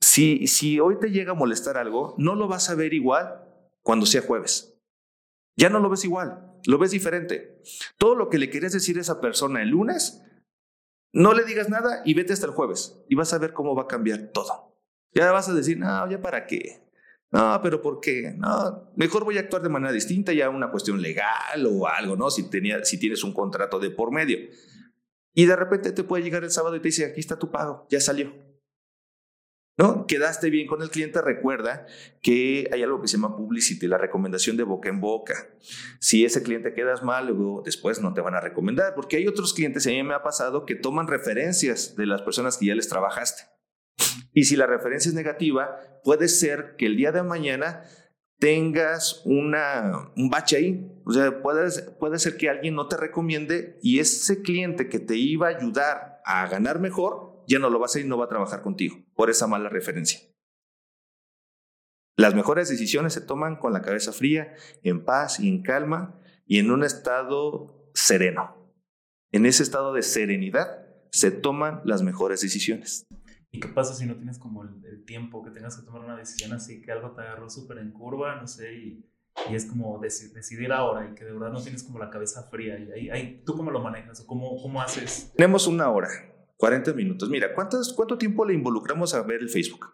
[0.00, 3.44] Si, si hoy te llega a molestar algo, no lo vas a ver igual
[3.82, 4.78] cuando sea jueves.
[5.56, 7.62] Ya no lo ves igual, lo ves diferente.
[7.96, 10.22] Todo lo que le querías decir a esa persona el lunes,
[11.12, 13.84] no le digas nada y vete hasta el jueves y vas a ver cómo va
[13.84, 14.76] a cambiar todo.
[15.14, 16.84] Ya vas a decir, no, ya para qué.
[17.30, 18.34] No, pero ¿por qué?
[18.36, 22.30] No, mejor voy a actuar de manera distinta, ya una cuestión legal o algo, ¿no?
[22.30, 24.38] Si, tenía, si tienes un contrato de por medio.
[25.34, 27.86] Y de repente te puede llegar el sábado y te dice, aquí está tu pago,
[27.90, 28.32] ya salió.
[29.76, 30.06] ¿No?
[30.06, 31.86] Quedaste bien con el cliente, recuerda
[32.22, 35.48] que hay algo que se llama publicity, la recomendación de boca en boca.
[35.98, 39.52] Si ese cliente quedas mal, luego después no te van a recomendar, porque hay otros
[39.52, 42.88] clientes, a mí me ha pasado, que toman referencias de las personas que ya les
[42.88, 43.42] trabajaste.
[44.32, 47.84] Y si la referencia es negativa, puede ser que el día de mañana
[48.38, 50.90] tengas una, un bache ahí.
[51.04, 55.16] O sea, puede, puede ser que alguien no te recomiende y ese cliente que te
[55.16, 58.24] iba a ayudar a ganar mejor, ya no lo va a hacer y no va
[58.24, 60.20] a trabajar contigo por esa mala referencia.
[62.16, 66.58] Las mejores decisiones se toman con la cabeza fría, en paz y en calma y
[66.58, 68.56] en un estado sereno.
[69.32, 73.06] En ese estado de serenidad se toman las mejores decisiones.
[73.54, 76.52] ¿Y qué pasa si no tienes como el, tiempo que tengas que tomar una decisión
[76.52, 79.08] así, que algo te agarró súper en curva, no sé, y,
[79.48, 82.76] y es como decidir ahora y que de verdad no tienes como la cabeza fría?
[82.76, 85.32] Y ahí, ahí, ¿Tú cómo lo manejas o cómo, cómo haces?
[85.36, 86.08] Tenemos una hora
[86.56, 87.30] 40 minutos.
[87.30, 89.86] Mira, ¿cuánto tiempo le involucramos a ver el Facebook?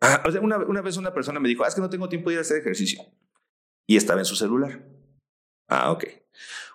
[0.00, 2.08] Ah, o sea, una, una, vez una persona me dijo, ah, es que no tengo
[2.08, 3.02] tiempo de ir a hacer ejercicio.
[3.86, 4.88] Y estaba en su celular.
[5.68, 6.04] Ah, ok.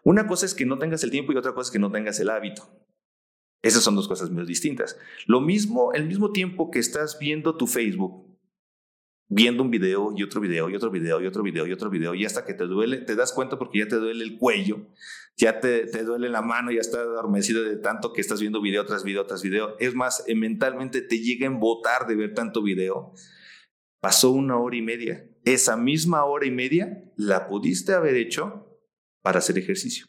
[0.03, 2.19] Una cosa es que no tengas el tiempo y otra cosa es que no tengas
[2.19, 2.80] el hábito.
[3.61, 4.97] Esas son dos cosas muy distintas.
[5.27, 8.27] Lo mismo, el mismo tiempo que estás viendo tu Facebook,
[9.27, 12.15] viendo un video y otro video y otro video y otro video y otro video
[12.15, 14.87] y hasta que te duele, te das cuenta porque ya te duele el cuello,
[15.37, 19.03] ya te, duele la mano, ya estás adormecido de tanto que estás viendo video tras
[19.03, 19.77] video tras video.
[19.79, 23.13] Es más, eh, mentalmente te llega a embotar de ver tanto video.
[24.01, 25.29] Pasó una hora y media.
[25.45, 28.67] Esa misma hora y media la pudiste haber hecho
[29.21, 30.07] para hacer ejercicio.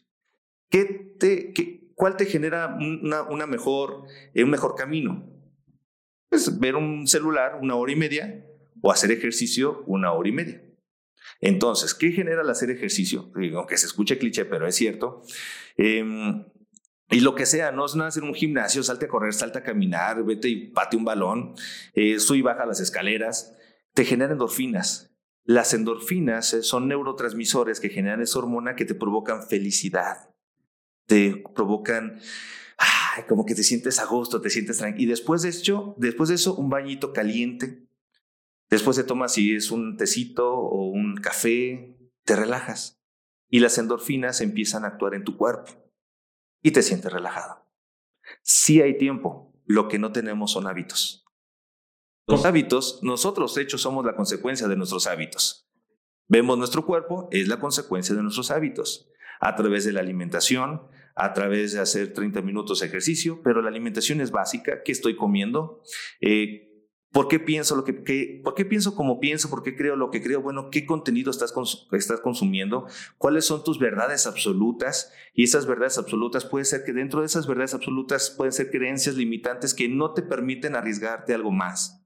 [0.69, 2.77] ¿Qué te, qué, ¿Cuál te genera
[3.29, 5.29] una, mejor, eh, un mejor camino?
[6.29, 8.45] Pues ver un celular una hora y media
[8.81, 10.63] o hacer ejercicio una hora y media.
[11.39, 13.31] Entonces, ¿qué genera el hacer ejercicio?
[13.55, 15.21] Aunque se escuche cliché, pero es cierto.
[15.77, 16.45] Em,
[17.09, 19.63] y lo que sea, no es nada hacer un gimnasio, salte a correr, salte a
[19.63, 21.53] caminar, vete y pate un balón,
[21.93, 23.55] eh, sube y baja las escaleras,
[23.93, 25.15] te generan endorfinas.
[25.43, 30.32] Las endorfinas eh, son neurotransmisores que generan esa hormona que te provocan felicidad,
[31.13, 32.19] te provocan
[33.27, 35.03] como que te sientes a gusto, te sientes tranquilo.
[35.03, 37.87] Y después de, eso, después de eso, un bañito caliente,
[38.73, 42.99] Después se toma si es un tecito o un café, te relajas
[43.47, 45.71] y las endorfinas empiezan a actuar en tu cuerpo
[46.63, 47.67] y te sientes relajado.
[48.41, 51.23] Sí hay tiempo, lo que no tenemos son hábitos.
[52.25, 55.69] Los hábitos, nosotros de hecho somos la consecuencia de nuestros hábitos.
[56.27, 59.07] Vemos nuestro cuerpo, es la consecuencia de nuestros hábitos,
[59.39, 63.69] a través de la alimentación, a través de hacer 30 minutos de ejercicio, pero la
[63.69, 65.81] alimentación es básica, ¿qué estoy comiendo?
[66.21, 66.69] Eh,
[67.13, 69.47] ¿Por qué pienso lo que, por qué pienso como pienso?
[69.47, 70.41] ¿Por qué creo lo que creo?
[70.41, 71.53] Bueno, ¿qué contenido estás,
[71.91, 72.87] estás consumiendo?
[73.19, 75.13] ¿Cuáles son tus verdades absolutas?
[75.31, 79.15] Y esas verdades absolutas puede ser que dentro de esas verdades absolutas pueden ser creencias
[79.15, 82.03] limitantes que no te permiten arriesgarte algo más.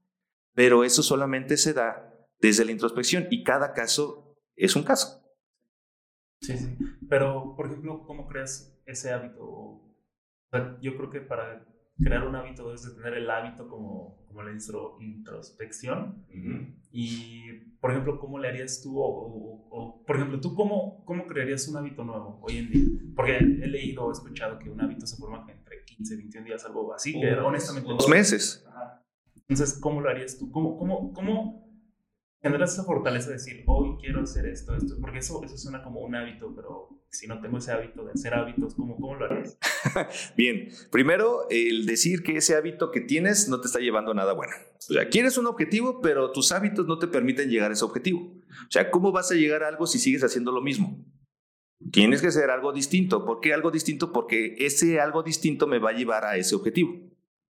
[0.54, 5.24] Pero eso solamente se da desde la introspección y cada caso es un caso.
[6.42, 6.76] Sí, sí.
[7.08, 9.84] Pero, por ejemplo, ¿cómo creas ese hábito?
[10.80, 11.62] yo creo que para
[12.02, 14.50] crear un hábito es de tener el hábito como, como la
[15.00, 16.24] introspección.
[16.90, 18.94] Y, por ejemplo, ¿cómo le harías tú?
[18.98, 22.88] O, por ejemplo, ¿tú cómo, cómo crearías un hábito nuevo hoy en día?
[23.14, 26.64] Porque he leído o escuchado que un hábito se forma entre 15 y 21 días,
[26.64, 27.88] algo así, que honestamente...
[27.88, 28.64] Dos meses.
[29.48, 30.50] Entonces, ¿cómo lo harías tú?
[30.50, 31.67] ¿Cómo, cómo, cómo
[32.40, 34.96] tendrás esa fortaleza de decir, hoy quiero hacer esto, esto?
[35.00, 38.34] Porque eso, eso suena como un hábito, pero si no tengo ese hábito de hacer
[38.34, 39.58] hábitos, ¿cómo, cómo lo harías?
[40.36, 44.32] Bien, primero, el decir que ese hábito que tienes no te está llevando a nada
[44.32, 44.52] bueno.
[44.76, 48.20] O sea, quieres un objetivo, pero tus hábitos no te permiten llegar a ese objetivo.
[48.20, 51.04] O sea, ¿cómo vas a llegar a algo si sigues haciendo lo mismo?
[51.92, 53.24] Tienes que hacer algo distinto.
[53.24, 54.12] ¿Por qué algo distinto?
[54.12, 57.08] Porque ese algo distinto me va a llevar a ese objetivo.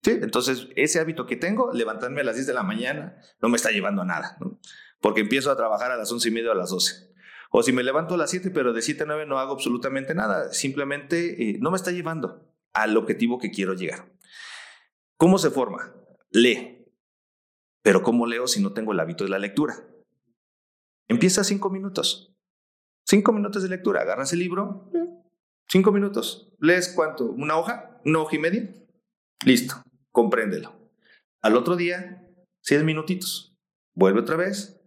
[0.02, 0.12] ¿Sí?
[0.12, 3.70] Entonces, ese hábito que tengo, levantarme a las 10 de la mañana, no me está
[3.70, 4.38] llevando a nada,
[5.00, 7.10] porque empiezo a trabajar a las 11 y media o a las 12.
[7.50, 10.14] O si me levanto a las 7, pero de 7 a 9 no hago absolutamente
[10.14, 14.10] nada, simplemente eh, no me está llevando al objetivo que quiero llegar.
[15.16, 15.94] ¿Cómo se forma?
[16.30, 16.86] Lee.
[17.82, 19.74] Pero ¿cómo leo si no tengo el hábito de la lectura?
[21.08, 22.34] Empieza 5 minutos.
[23.06, 24.02] 5 minutos de lectura.
[24.02, 24.90] Agarras el libro,
[25.68, 26.54] 5 minutos.
[26.58, 27.24] ¿Lees cuánto?
[27.24, 28.00] ¿Una hoja?
[28.04, 28.74] ¿Una hoja y media?
[29.44, 30.78] Listo compréndelo.
[31.40, 32.28] Al otro día,
[32.60, 33.56] seis minutitos.
[33.94, 34.80] Vuelve otra vez,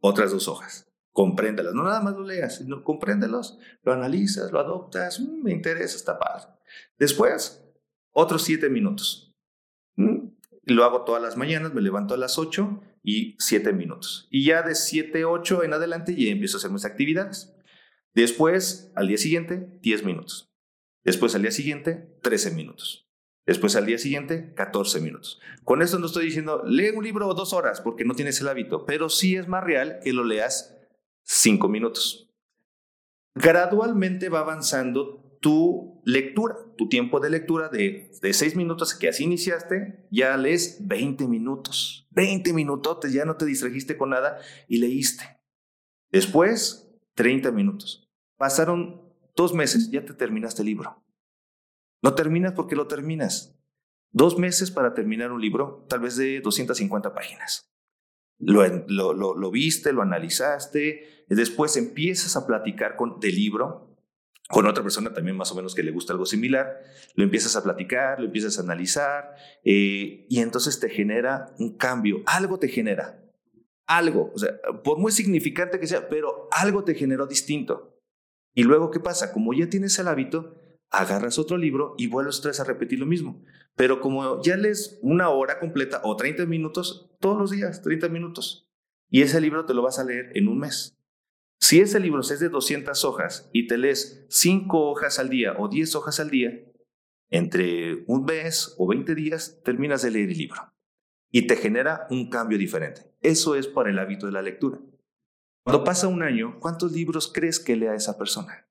[0.00, 0.86] otras dos hojas.
[1.12, 1.74] Compréndelas.
[1.74, 5.20] No nada más lo leas, sino compréndelos, lo analizas, lo adoptas.
[5.20, 6.46] Mm, me interesa, está padre.
[6.98, 7.64] Después,
[8.12, 9.34] otros siete minutos.
[9.96, 10.28] Mm,
[10.64, 14.28] lo hago todas las mañanas, me levanto a las ocho y siete minutos.
[14.30, 17.54] Y ya de siete, ocho en adelante ya empiezo a hacer mis actividades.
[18.14, 20.52] Después, al día siguiente, diez minutos.
[21.04, 23.09] Después, al día siguiente, trece minutos.
[23.50, 25.40] Después al día siguiente, 14 minutos.
[25.64, 28.86] Con esto no estoy diciendo, lee un libro dos horas porque no tienes el hábito,
[28.86, 30.78] pero sí es más real que lo leas
[31.24, 32.30] 5 minutos.
[33.34, 39.24] Gradualmente va avanzando tu lectura, tu tiempo de lectura de, de 6 minutos que así
[39.24, 42.06] iniciaste, ya lees 20 minutos.
[42.10, 45.24] 20 minutos, ya no te distrajiste con nada y leíste.
[46.12, 48.08] Después, 30 minutos.
[48.36, 49.02] Pasaron
[49.34, 51.02] dos meses, ya te terminaste el libro.
[52.02, 53.56] No terminas porque lo terminas.
[54.12, 57.70] Dos meses para terminar un libro, tal vez de 250 páginas.
[58.38, 58.64] Lo,
[59.12, 63.90] lo, viste, lo analizaste, después empiezas a platicar con, del libro
[64.50, 66.82] con otra persona también más o menos que le gusta algo similar,
[67.14, 72.22] lo empiezas a platicar, lo empiezas a analizar eh, y entonces te genera un cambio,
[72.26, 73.22] algo te genera,
[73.86, 77.96] algo, o sea, por muy significante que sea, pero algo te generó distinto.
[78.52, 79.32] Y luego, ¿qué pasa?
[79.32, 80.59] Como ya tienes el hábito,
[80.90, 83.42] agarras otro libro y vuelves otra vez a repetir lo mismo.
[83.76, 88.68] Pero como ya lees una hora completa o 30 minutos, todos los días, 30 minutos,
[89.08, 90.96] y ese libro te lo vas a leer en un mes.
[91.60, 95.68] Si ese libro es de 200 hojas y te lees 5 hojas al día o
[95.68, 96.64] 10 hojas al día,
[97.28, 100.72] entre un mes o 20 días terminas de leer el libro
[101.30, 103.02] y te genera un cambio diferente.
[103.20, 104.80] Eso es para el hábito de la lectura.
[105.64, 108.66] Cuando pasa un año, ¿cuántos libros crees que lea esa persona?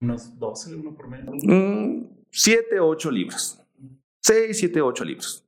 [0.00, 1.34] Unos 12, uno por menos.
[1.42, 3.60] Mm, siete o ocho libros.
[4.20, 5.44] Seis, siete, ocho libros.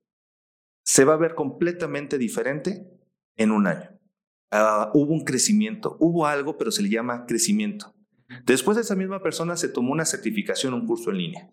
[0.83, 2.91] Se va a ver completamente diferente
[3.37, 3.91] en un año.
[4.51, 7.95] Ah, hubo un crecimiento, hubo algo, pero se le llama crecimiento.
[8.45, 11.51] Después esa misma persona se tomó una certificación, un curso en línea,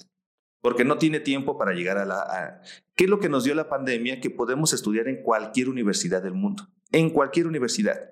[0.61, 2.61] porque no tiene tiempo para llegar a la...
[2.95, 4.19] ¿Qué es lo que nos dio la pandemia?
[4.19, 8.11] Que podemos estudiar en cualquier universidad del mundo, en cualquier universidad.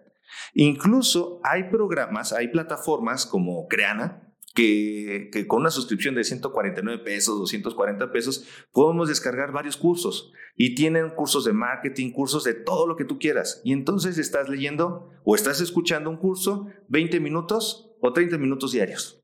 [0.54, 4.25] Incluso hay programas, hay plataformas como Creana,
[4.56, 11.10] que, con una suscripción de 149 pesos, 240 pesos, podemos descargar varios cursos y tienen
[11.10, 13.62] cursos de marketing, cursos de todo lo que tú quieras.
[13.66, 19.22] Y entonces estás leyendo o estás escuchando un curso 20 minutos o 30 minutos diarios.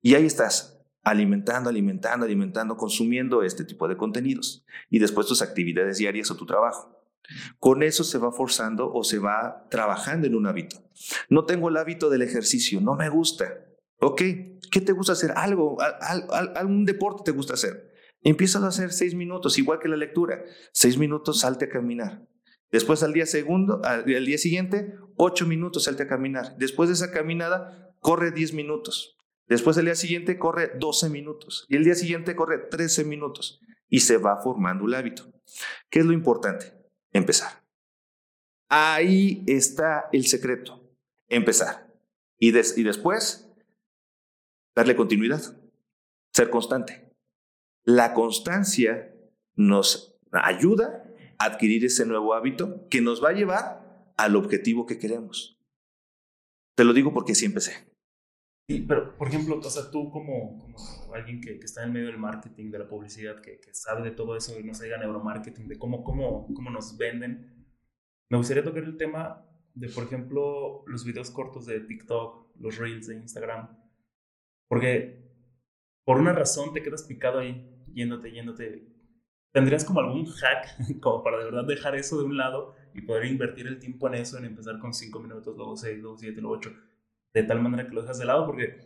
[0.00, 4.64] Y ahí estás, alimentando, alimentando, alimentando, consumiendo este tipo de contenidos.
[4.90, 6.96] Y después tus actividades diarias o tu trabajo.
[7.58, 10.76] Con eso se va forzando o se va trabajando en un hábito.
[11.28, 13.67] No tengo el hábito del ejercicio, no me gusta.
[14.00, 14.22] Ok,
[14.70, 15.32] ¿qué te gusta hacer?
[15.36, 17.92] Algo, algún deporte te gusta hacer.
[18.22, 20.44] Empieza a hacer seis minutos, igual que la lectura.
[20.72, 22.26] Seis minutos, salte a caminar.
[22.70, 26.56] Después al día segundo, al, día siguiente, ocho minutos, salte a caminar.
[26.58, 29.16] Después de esa caminada, corre diez minutos.
[29.46, 31.64] Después al día siguiente, corre doce minutos.
[31.68, 33.60] Y el día siguiente, corre trece minutos.
[33.88, 35.32] Y se va formando el hábito.
[35.88, 36.74] ¿Qué es lo importante?
[37.12, 37.64] Empezar.
[38.68, 40.92] Ahí está el secreto.
[41.28, 41.90] Empezar.
[42.38, 43.47] Y, y después
[44.78, 45.42] darle continuidad,
[46.32, 47.12] ser constante.
[47.84, 49.12] La constancia
[49.56, 51.04] nos ayuda
[51.36, 55.58] a adquirir ese nuevo hábito que nos va a llevar al objetivo que queremos.
[56.76, 57.72] Te lo digo porque sí empecé.
[58.70, 60.76] Sí, pero, por ejemplo, o sea, tú como, como
[61.12, 64.14] alguien que, que, está en medio del marketing, de la publicidad, que, que sabe de
[64.14, 67.66] todo eso, y no se diga neuromarketing, de cómo, cómo, cómo nos venden,
[68.30, 73.08] me gustaría tocar el tema de, por ejemplo, los videos cortos de TikTok, los reels
[73.08, 73.87] de Instagram.
[74.68, 75.18] Porque
[76.04, 78.86] por una razón te quedas picado ahí, yéndote, yéndote.
[79.52, 83.26] ¿Tendrías como algún hack como para de verdad dejar eso de un lado y poder
[83.26, 86.56] invertir el tiempo en eso, en empezar con 5 minutos, luego 6, luego 7, luego
[86.56, 86.72] 8,
[87.34, 88.46] de tal manera que lo dejas de lado?
[88.46, 88.78] Porque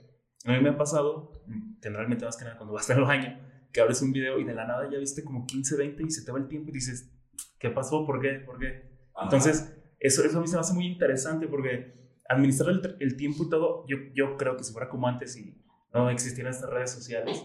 [0.44, 1.32] a mí me ha pasado,
[1.80, 3.38] generalmente más que nada cuando vas al baño,
[3.72, 6.24] que abres un video y de la nada ya viste como 15, 20 y se
[6.24, 7.10] te va el tiempo y dices,
[7.58, 8.04] ¿qué pasó?
[8.06, 8.40] ¿Por qué?
[8.40, 8.90] ¿Por qué?
[9.22, 13.44] Entonces, eso, eso a mí se me hace muy interesante porque administrar el, el tiempo
[13.44, 15.61] y todo, yo, yo creo que si fuera como antes y
[15.92, 17.44] no existieran estas redes sociales,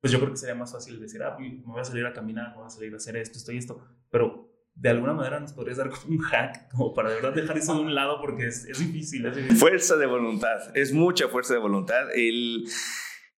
[0.00, 2.12] pues yo creo que sería más fácil decir, ah, pues, me voy a salir a
[2.12, 3.80] caminar, me voy a salir a hacer esto, esto y esto.
[4.10, 7.74] Pero de alguna manera nos podrías dar un hack como para de verdad dejar eso
[7.74, 12.08] de un lado porque es, es, difícil, Fuerza de voluntad, es mucha fuerza de voluntad.
[12.14, 12.64] El...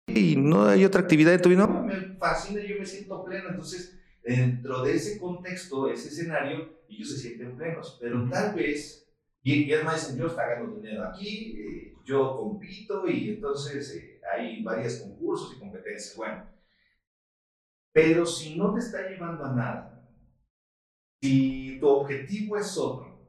[0.08, 1.66] Y no hay otra actividad de tu vida.
[1.66, 3.50] No, me fascina, yo me siento pleno.
[3.50, 7.98] Entonces, dentro de ese contexto, ese escenario, ellos se sienten plenos.
[8.00, 9.06] Pero tal vez,
[9.42, 14.20] y, es más dicen, yo está ganando dinero aquí, eh, yo compito y entonces eh,
[14.32, 16.16] hay varios concursos y competencias.
[16.16, 16.46] Bueno,
[17.92, 20.10] pero si no te está llevando a nada,
[21.20, 23.28] si tu objetivo es otro,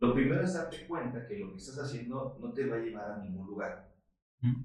[0.00, 3.10] lo primero es darte cuenta que lo que estás haciendo no te va a llevar
[3.10, 3.94] a ningún lugar.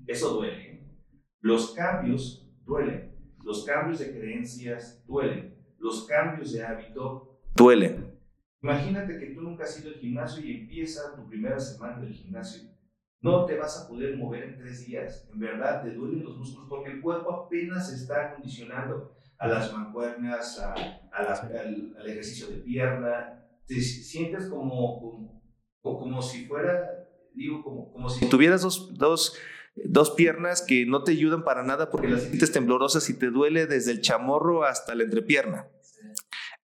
[0.07, 0.71] Eso duele.
[0.71, 0.97] ¿eh?
[1.41, 3.13] Los cambios duelen.
[3.43, 5.57] Los cambios de creencias duelen.
[5.77, 8.17] Los cambios de hábito duelen.
[8.61, 12.78] Imagínate que tú nunca has ido al gimnasio y empieza tu primera semana del gimnasio
[13.21, 15.27] no te vas a poder mover en tres días.
[15.33, 19.71] En verdad, te duelen los músculos porque el cuerpo apenas se está acondicionando, a las
[19.73, 20.73] mancuernas, a,
[21.11, 23.45] al, ejercicio de pierna.
[23.65, 25.41] Te sientes como,
[25.81, 29.37] como, como si fuera, digo, como, como si tuvieras dos, dos,
[29.75, 33.65] dos piernas que no te ayudan para nada porque las sientes temblorosas y te duele
[33.65, 35.69] desde el chamorro hasta la entrepierna.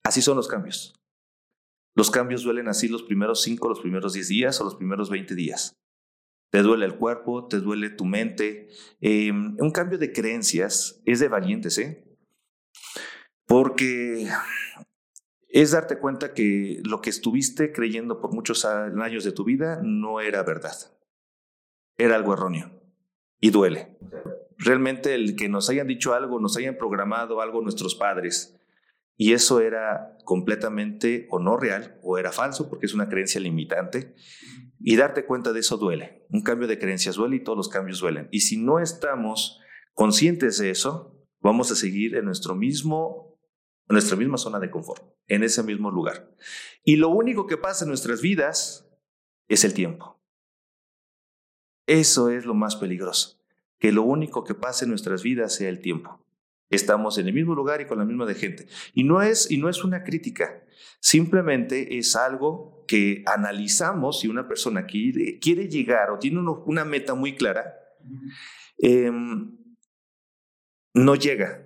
[0.04, 0.94] Así son los cambios.
[1.96, 5.34] Los cambios duelen así los primeros cinco, los primeros diez días o los primeros veinte
[5.34, 5.78] días.
[6.56, 8.70] Te duele el cuerpo, te duele tu mente.
[9.02, 12.06] Em, un cambio de creencias es de valientes, ¿eh?
[13.46, 14.30] Porque
[15.50, 20.22] es darte cuenta que lo que estuviste creyendo por muchos años de tu vida no
[20.22, 20.78] era verdad.
[21.98, 22.72] Era algo erróneo
[23.42, 23.98] y duele.
[24.58, 28.56] Realmente el que nos hayan dicho algo, nos hayan programado algo nuestros padres,
[29.18, 34.16] y eso era completamente o no real o era falso porque es una creencia limitante.
[34.88, 36.28] Y darte cuenta de eso duele.
[36.30, 38.30] Un cambio de creencias duele y todos los cambios duelen.
[38.30, 39.60] Y si no estamos
[39.96, 43.40] conscientes de eso, vamos a seguir en nuestro mismo,
[43.90, 46.32] en nuestra misma zona de confort, en ese mismo lugar.
[46.84, 48.88] Y lo único que pasa en nuestras vidas
[49.48, 50.24] es el tiempo.
[51.88, 53.42] Eso es lo más peligroso,
[53.80, 56.24] que lo único que pasa en nuestras vidas sea el tiempo.
[56.70, 58.68] Estamos en el mismo lugar y con la misma de gente.
[58.94, 60.64] Y no es, y no es una crítica,
[61.00, 67.14] simplemente es algo que analizamos si una persona quiere, quiere llegar o tiene una meta
[67.14, 67.76] muy clara,
[68.80, 69.58] em,
[70.94, 71.64] no llega.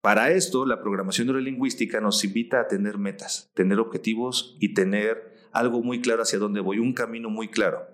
[0.00, 5.82] Para esto, la programación neurolingüística nos invita a tener metas, tener objetivos y tener algo
[5.82, 7.88] muy claro hacia dónde voy, un camino muy claro.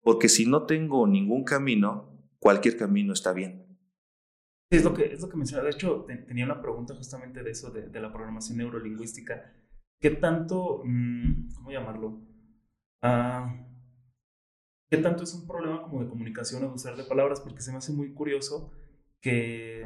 [0.00, 3.63] Porque si no tengo ningún camino, cualquier camino está bien
[4.70, 5.68] es lo que, es lo que mencionaba.
[5.68, 9.52] De hecho, tenía una pregunta justamente de eso, de, la programación neurolingüística.
[10.00, 12.20] ¿Qué tanto, mm, cómo llamarlo?
[13.02, 13.64] Ah,
[14.90, 17.40] ¿Qué tanto es un problema como de comunicación o de usar de palabras?
[17.40, 18.72] Porque se me hace muy curioso
[19.20, 19.84] que,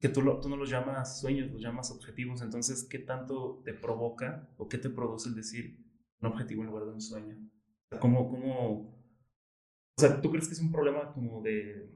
[0.00, 2.42] que tú, tú no los llamas sueños, los llamas objetivos.
[2.42, 5.78] Entonces, ¿qué tanto te provoca o qué te produce el decir
[6.20, 7.38] un objetivo en lugar de un sueño?
[8.00, 8.80] ¿Cómo, cómo,
[9.96, 11.93] o sea, ¿tú crees que es un problema como de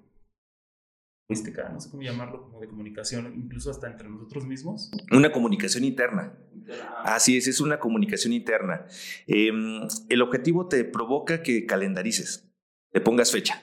[1.29, 4.91] no sé cómo llamarlo, como de comunicación, incluso hasta entre nosotros mismos.
[5.13, 6.39] Una comunicación interna.
[7.05, 8.87] Así es, es una comunicación interna.
[9.27, 12.49] Em, el objetivo te provoca que calendarices,
[12.93, 13.63] le pongas fecha.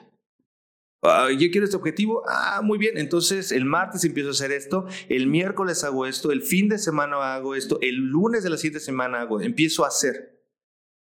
[1.01, 2.21] Ah, yo quiero este objetivo.
[2.27, 2.99] Ah, muy bien.
[2.99, 7.33] Entonces el martes empiezo a hacer esto, el miércoles hago esto, el fin de semana
[7.33, 10.39] hago esto, el lunes de la siguiente semana hago, empiezo a hacer.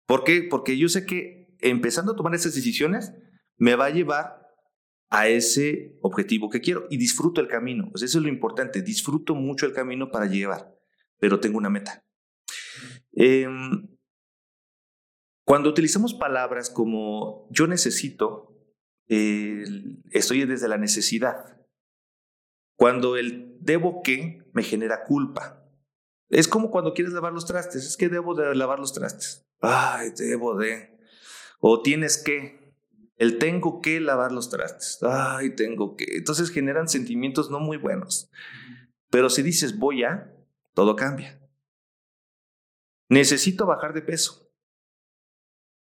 [0.07, 0.47] ¿Por qué?
[0.49, 3.13] Porque yo sé que empezando a tomar esas decisiones
[3.57, 4.44] me va a llevar
[5.09, 7.89] a ese objetivo que quiero y disfruto el camino.
[7.91, 10.75] Pues eso es lo importante, disfruto mucho el camino para llevar,
[11.19, 12.05] pero tengo una meta.
[13.11, 13.87] Em,
[15.45, 18.51] cuando utilizamos palabras como yo necesito,
[19.07, 21.57] estoy desde la necesidad.
[22.75, 25.61] Cuando el debo que me genera culpa.
[26.29, 29.45] Es como cuando quieres lavar los trastes, es que debo de lavar los trastes.
[29.61, 30.97] Ay, debo de.
[31.59, 32.64] O tienes que,
[33.17, 34.99] el tengo que lavar los trastes.
[35.03, 36.05] Ay, tengo que.
[36.17, 38.29] Entonces generan sentimientos no muy buenos.
[39.09, 40.33] Pero si dices voy a,
[40.73, 41.39] todo cambia.
[43.09, 44.51] Necesito bajar de peso.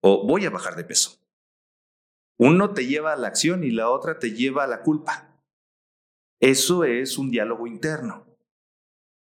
[0.01, 1.19] O voy a bajar de peso.
[2.38, 5.41] Uno te lleva a la acción y la otra te lleva a la culpa.
[6.39, 8.25] Eso es un diálogo interno.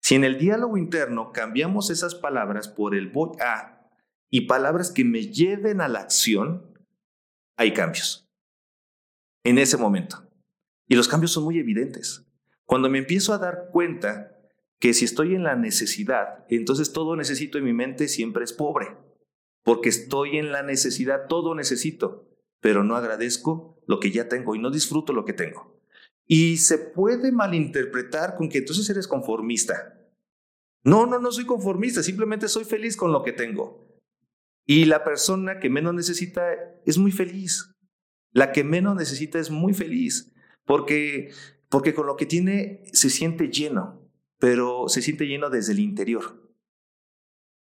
[0.01, 3.89] Si en el diálogo interno cambiamos esas palabras por el voy a
[4.29, 6.76] y palabras que me lleven a la acción,
[7.57, 8.29] hay cambios.
[9.43, 10.23] En ese momento.
[10.87, 12.25] Y los cambios son muy evidentes.
[12.65, 14.37] Cuando me empiezo a dar cuenta
[14.79, 18.95] que si estoy en la necesidad, entonces todo necesito en mi mente siempre es pobre.
[19.63, 22.29] Porque estoy en la necesidad, todo necesito,
[22.61, 25.81] pero no agradezco lo que ya tengo y no disfruto lo que tengo.
[26.25, 29.97] Y se puede malinterpretar con que entonces eres conformista.
[30.83, 33.86] No, no, no soy conformista, simplemente soy feliz con lo que tengo.
[34.67, 36.43] Y la persona que menos necesita
[36.85, 37.71] es muy feliz.
[38.31, 40.31] La que menos necesita es muy feliz
[40.65, 41.31] porque,
[41.69, 44.07] porque con lo que tiene se siente lleno,
[44.37, 46.43] pero se siente lleno desde el interior.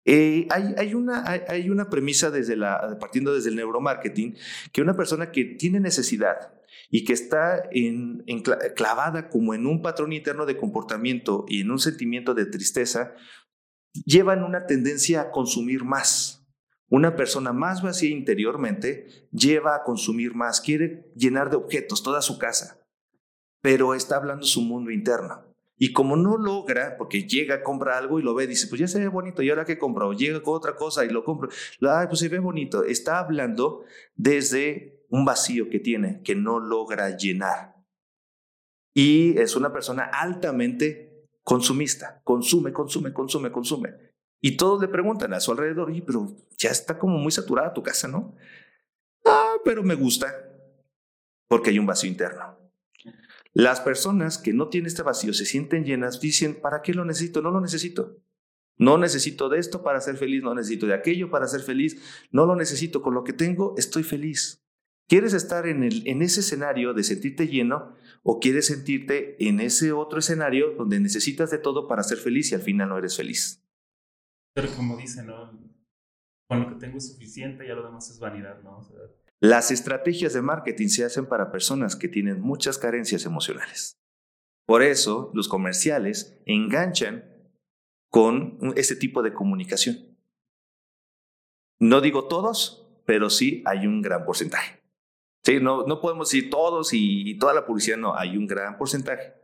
[0.05, 4.37] Eh, hay, hay, una, hay, una premisa desde la, partiendo desde el neuromarketing
[4.73, 6.53] que una persona que tiene necesidad
[6.91, 8.25] y que está en,
[8.77, 13.15] clavada como en un patrón interno de comportamiento y en un sentimiento de tristeza,
[14.05, 16.46] llevan una tendencia a consumir más.
[16.89, 22.39] Una persona más vacía interiormente lleva a consumir más, quiere llenar de objetos toda su
[22.39, 22.81] casa,
[23.61, 25.47] pero está hablando su mundo interno.
[25.79, 28.99] Y como no logra, porque llega, compra algo y lo ve, dice, pues ya se
[28.99, 30.13] ve bonito, ¿y ahora qué compro?
[30.13, 31.51] Llega con otra cosa y lo compro.
[31.83, 32.85] Ay, pues se ve bonito.
[32.85, 33.85] Está hablando
[34.15, 37.77] desde un vacío que tiene, que no logra llenar.
[38.95, 44.06] Y es una persona altamente consumista, consume, consume, consume, consume.
[44.47, 47.83] Y todos le preguntan a su alrededor, y pero ya está como muy saturada tu
[47.83, 48.37] casa, ¿no?
[49.25, 50.33] Ah, pero me gusta,
[51.49, 52.57] porque hay un vacío interno.
[53.55, 57.43] Las personas que no tienen este vacío se sienten llenas, dicen, ¿para qué lo necesito?
[57.43, 58.21] No lo necesito.
[58.79, 62.47] No necesito de esto para ser feliz, no necesito de aquello para ser feliz, no
[62.47, 64.63] lo necesito, con lo que tengo estoy feliz.
[65.09, 69.91] ¿Quieres estar en, el, en ese escenario de sentirte lleno o quieres sentirte en ese
[69.91, 73.66] otro escenario donde necesitas de todo para ser feliz y al final no eres feliz?
[74.57, 75.51] Pero como dicen, ¿no?
[76.49, 78.89] Con lo que tengo es suficiente, ya lo demás es vanidad, ¿no?
[79.39, 83.99] Las estrategias de marketing se hacen para personas que tienen muchas carencias emocionales.
[84.67, 87.53] Por eso los comerciales enganchan
[88.11, 90.17] con este tipo de comunicación.
[91.79, 94.83] No digo todos, pero sí hay un gran porcentaje.
[95.45, 99.35] Sí, no, no podemos decir todos y, toda la publicidad, no, hay un gran porcentaje.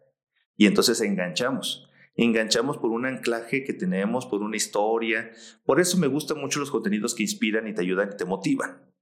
[0.57, 1.92] Y entonces enganchamos.
[2.15, 5.31] Enganchamos por un anclaje que tenemos, por una historia.
[5.65, 8.93] Por eso me gustan mucho los contenidos que inspiran y te ayudan y te motivan.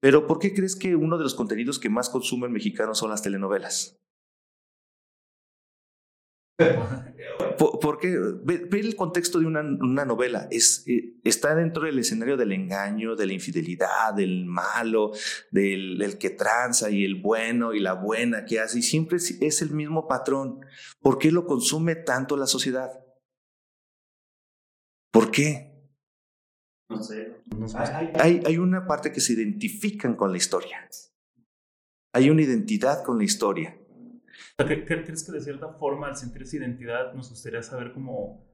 [0.00, 3.22] Pero ¿por qué crees que uno de los contenidos que más consumen mexicanos son las
[3.22, 4.00] telenovelas?
[7.80, 10.48] Porque ve, ve, el contexto de una, una novela.
[10.50, 15.12] Es, eh, está dentro del escenario del engaño, de la infidelidad, del malo,
[15.50, 18.78] del, del, que tranza y el bueno y la buena que hace.
[18.78, 20.60] Y siempre es el mismo patrón.
[21.00, 22.90] ¿Por qué lo consume tanto la sociedad?
[25.10, 25.70] ¿Por qué?
[26.88, 27.36] No sé.
[28.14, 30.88] Hay, hay una parte que se identifican con la historia.
[32.12, 33.79] Hay una identidad con la historia.
[34.56, 38.46] ¿Crees que de cierta forma, al sentir esa identidad, nos gustaría saber cómo,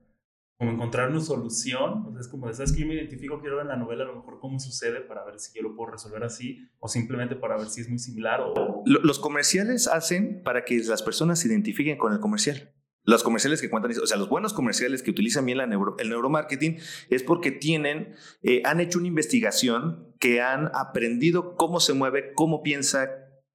[0.59, 2.07] cómo encontrar una solución?
[2.07, 4.07] O sea, es como, ¿sabes que yo me identifico, quiero ver en la novela a
[4.07, 7.57] lo mejor cómo sucede para ver si yo lo puedo resolver así o simplemente para
[7.57, 8.83] ver si es muy similar o...
[8.87, 12.73] Los comerciales hacen para que las personas se identifiquen con el comercial.
[13.07, 16.09] Los comerciales que cuentan, o sea, los buenos comerciales que utilizan bien la neuro, el
[16.09, 16.79] neuromarketing
[17.09, 22.65] es porque tienen, eh, han hecho una investigación que han aprendido cómo se mueve, cómo
[22.65, 23.09] piensa,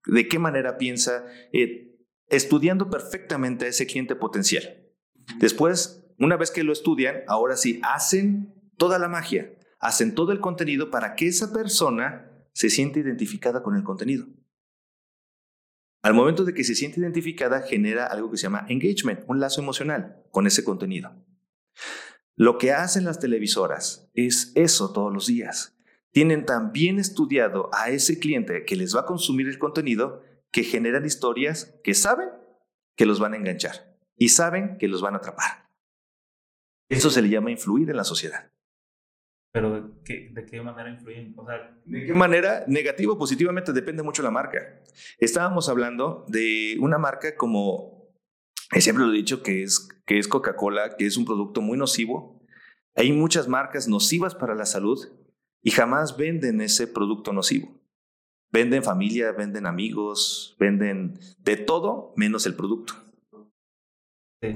[0.06, 1.91] de qué manera piensa, eh,
[2.32, 4.88] estudiando perfectamente a ese cliente potencial.
[5.38, 10.40] Después, una vez que lo estudian, ahora sí, hacen toda la magia, hacen todo el
[10.40, 14.26] contenido para que esa persona se sienta identificada con el contenido.
[16.04, 19.62] Al momento de que se siente identificada, genera algo que se llama engagement, un lazo
[19.62, 21.14] emocional con ese contenido.
[22.36, 25.78] Lo que hacen las televisoras es eso todos los días.
[26.12, 30.64] Tienen tan bien estudiado a ese cliente que les va a consumir el contenido que
[30.64, 32.30] generan historias que saben
[32.96, 35.70] que los van a enganchar y saben que los van a atrapar.
[36.90, 38.52] Eso se le llama influir en la sociedad.
[39.54, 41.34] Pero ¿de qué, de qué manera influyen?
[41.38, 42.64] O sea, ¿De qué manera?
[42.68, 44.82] Negativo, positivamente, depende mucho de la marca.
[45.18, 48.14] Estábamos hablando de una marca como,
[48.78, 52.42] siempre lo he dicho, que es, que es Coca-Cola, que es un producto muy nocivo.
[52.96, 55.00] Hay muchas marcas nocivas para la salud
[55.62, 57.81] y jamás venden ese producto nocivo.
[58.52, 62.94] Venden familia, venden amigos, venden de todo menos el producto.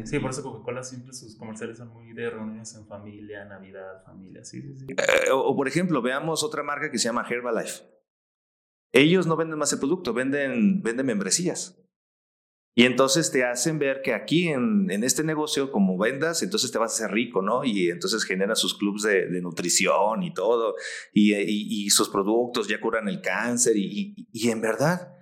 [0.03, 4.43] Sí, por eso Coca-Cola siempre sus comerciales son muy de reuniones en familia, Navidad, familia,
[4.43, 4.85] sí, sí, sí.
[4.89, 7.83] Eh, o, por ejemplo, veamos otra marca que se llama Herbalife.
[8.91, 11.84] Ellos no venden más el producto, venden, venden membresías.
[12.77, 16.91] Y entonces te hacen ver que aquí en, este negocio, como vendas, entonces te vas
[16.91, 17.63] a hacer rico, ¿no?
[17.63, 20.75] Y entonces generan sus clubes de, nutrición y todo,
[21.13, 25.13] y, y, y, sus productos ya curan el cáncer, y, y, en verdad,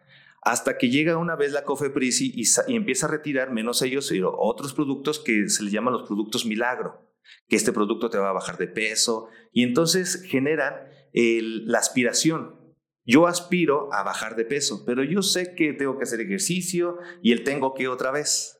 [0.41, 2.33] hasta que llega una vez la Cofepris y,
[2.67, 6.47] y empieza a retirar, menos ellos, pero otros productos que se les llaman los productos
[6.47, 7.07] milagro,
[7.47, 10.73] que este producto te va a bajar de peso, y entonces generan
[11.13, 12.62] la aspiración
[13.05, 17.31] yo aspiro a bajar de peso, pero yo sé que tengo que hacer ejercicio y
[17.31, 18.59] el tengo que otra vez.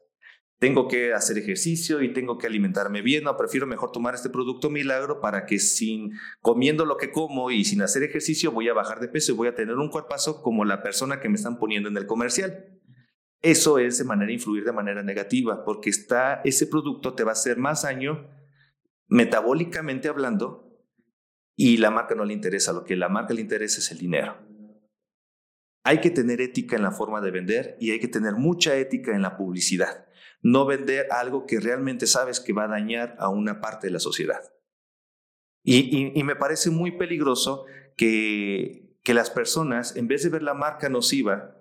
[0.59, 3.25] Tengo que hacer ejercicio y tengo que alimentarme bien.
[3.25, 7.65] No, prefiero mejor tomar este producto milagro para que sin comiendo lo que como y
[7.65, 10.63] sin hacer ejercicio voy a bajar de peso y voy a tener un cuerpazo como
[10.63, 12.79] la persona que me están poniendo en el comercial.
[13.41, 17.33] Eso es de manera influir de manera negativa, porque está, ese producto te va a
[17.33, 18.29] hacer más daño
[19.07, 20.62] metabólicamente hablando
[21.55, 24.37] y la marca no le interesa, lo que la marca le interesa es el dinero.
[25.83, 29.13] Hay que tener ética en la forma de vender y hay que tener mucha ética
[29.13, 30.07] en la publicidad.
[30.41, 33.99] No vender algo que realmente sabes que va a dañar a una parte de la
[33.99, 34.41] sociedad.
[35.65, 40.89] Y, me parece muy peligroso que, que las personas, en vez de ver la marca
[40.89, 41.57] nociva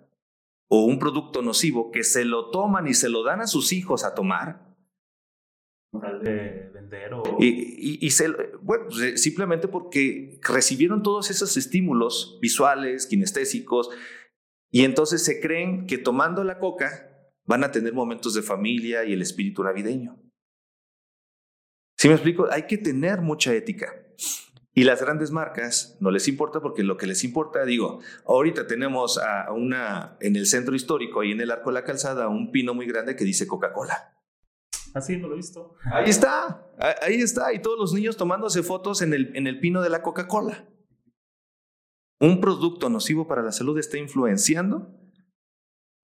[0.69, 4.05] o un producto nocivo, que se lo toman y se lo dan a sus hijos
[4.05, 4.72] a tomar,
[5.93, 7.23] de vender o...
[7.39, 8.11] Y, y,
[8.63, 13.91] bueno, pues, simplemente porque recibieron todos esos estímulos visuales, kinestésicos,
[14.71, 17.11] y entonces se creen que tomando la coca
[17.45, 20.19] van a tener momentos de familia y el espíritu navideño.
[21.99, 23.95] Si me explico, hay que tener mucha ética.
[24.75, 29.19] Y las grandes marcas no les importa porque lo que les importa, digo, ahorita tenemos
[29.19, 32.73] a una en el centro histórico y en el arco de la calzada un pino
[32.73, 34.12] muy grande que dice Coca-Cola.
[34.95, 35.75] Así no lo he visto.
[35.85, 36.67] Ahí está,
[37.01, 37.53] ahí está.
[37.53, 40.67] Y todos los niños tomándose fotos en el, en el pino de la Coca-Cola.
[42.21, 44.95] Un producto nocivo para la salud está influenciando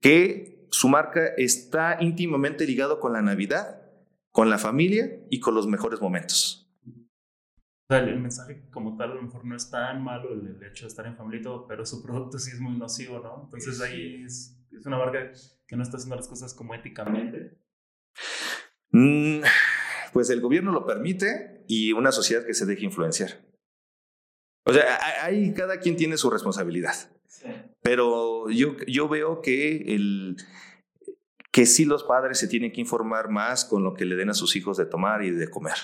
[0.00, 3.82] que su marca está íntimamente ligado con la Navidad,
[4.30, 6.68] con la familia y con los mejores momentos.
[6.86, 10.84] O sea, el mensaje como tal a lo mejor no es tan malo el, hecho
[10.84, 13.44] de estar en familia y todo, pero su producto sí es muy nocivo, ¿no?
[13.44, 15.32] Entonces ahí es, es una marca
[15.66, 17.58] que no está haciendo las cosas como éticamente.
[18.90, 19.40] Mm,
[20.12, 23.44] pues el gobierno lo permite y una sociedad que se deje influenciar.
[24.64, 26.94] O sea, ahí cada quien tiene su responsabilidad.
[27.82, 30.36] Pero yo, yo veo que, el,
[31.50, 34.34] que sí los padres se tienen que informar más con lo que le den a
[34.34, 35.76] sus hijos de tomar y de comer.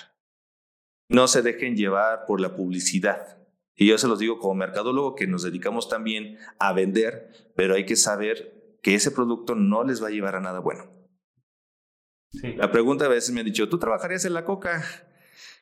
[1.08, 3.38] No se dejen llevar por la publicidad.
[3.76, 7.86] Y yo se los digo como mercadólogo que nos dedicamos también a vender, pero hay
[7.86, 10.84] que saber que ese producto no les va a llevar a nada bueno.
[12.56, 14.84] La pregunta a veces me han dicho, ¿tú trabajarías en la coca?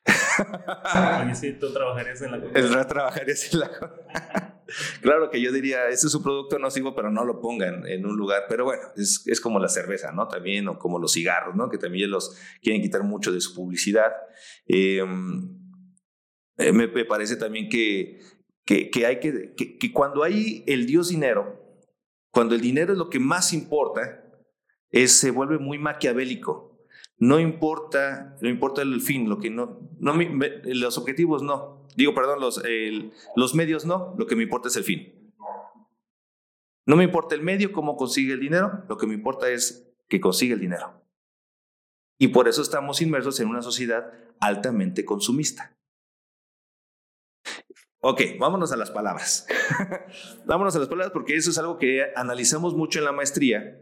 [1.34, 2.86] sí, tú trabajarías en la coca.
[2.86, 4.62] trabajarías en la coca.
[5.02, 8.16] claro que yo diría, ese es un producto nocivo, pero no lo pongan en un
[8.16, 8.44] lugar.
[8.48, 10.28] Pero bueno, es, es, como la cerveza, ¿no?
[10.28, 11.68] También, o como los cigarros, ¿no?
[11.68, 14.12] Que también los quieren quitar mucho de su publicidad.
[14.66, 15.58] Em,
[16.58, 18.20] eh, me, me, parece también que,
[18.64, 21.60] que, que hay que, que, que cuando hay el Dios dinero,
[22.30, 24.21] cuando el dinero es lo que más importa,
[24.92, 26.78] es, se vuelve muy maquiavélico.
[27.18, 30.14] No importa, no importa el fin, lo que no, no
[30.64, 31.86] los objetivos no.
[31.96, 32.62] Digo, perdón, los,
[33.36, 35.32] los medios no, lo que me importa es el fin.
[36.84, 40.20] No me importa el medio, cómo consigue el dinero, lo que me importa es que
[40.20, 41.00] consiga el dinero.
[42.18, 45.76] Y por eso estamos inmersos en una sociedad altamente consumista.
[48.00, 49.46] Ok, vámonos a las palabras.
[50.44, 53.78] vámonos a las palabras porque eso es algo que analizamos mucho en la maestría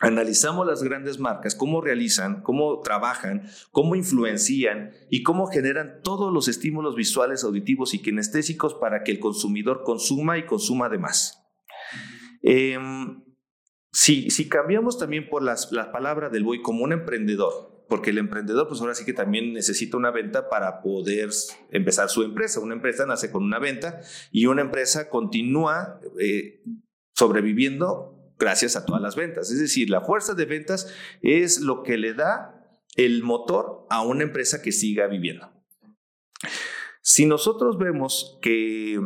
[0.00, 6.48] analizamos las grandes marcas, cómo realizan, cómo trabajan, cómo influencian y cómo generan todos los
[6.48, 11.42] estímulos visuales, auditivos y kinestésicos para que el consumidor consuma y consuma de más.
[12.42, 13.22] Em,
[13.92, 18.18] si, si, cambiamos también por las, la palabra del boy como un emprendedor, porque el
[18.18, 21.28] emprendedor pues ahora sí que también necesita una venta para poder
[21.70, 22.60] empezar su empresa.
[22.60, 26.62] Una empresa nace con una venta y una empresa continúa eh,
[27.14, 29.50] sobreviviendo gracias a todas las ventas.
[29.52, 32.60] Es decir, la fuerza de ventas es lo que le da
[32.96, 35.48] el motor a una empresa que siga viviendo.
[37.02, 39.00] Si nosotros vemos que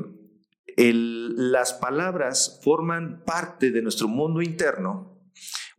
[0.77, 5.21] las palabras forman parte de nuestro mundo interno,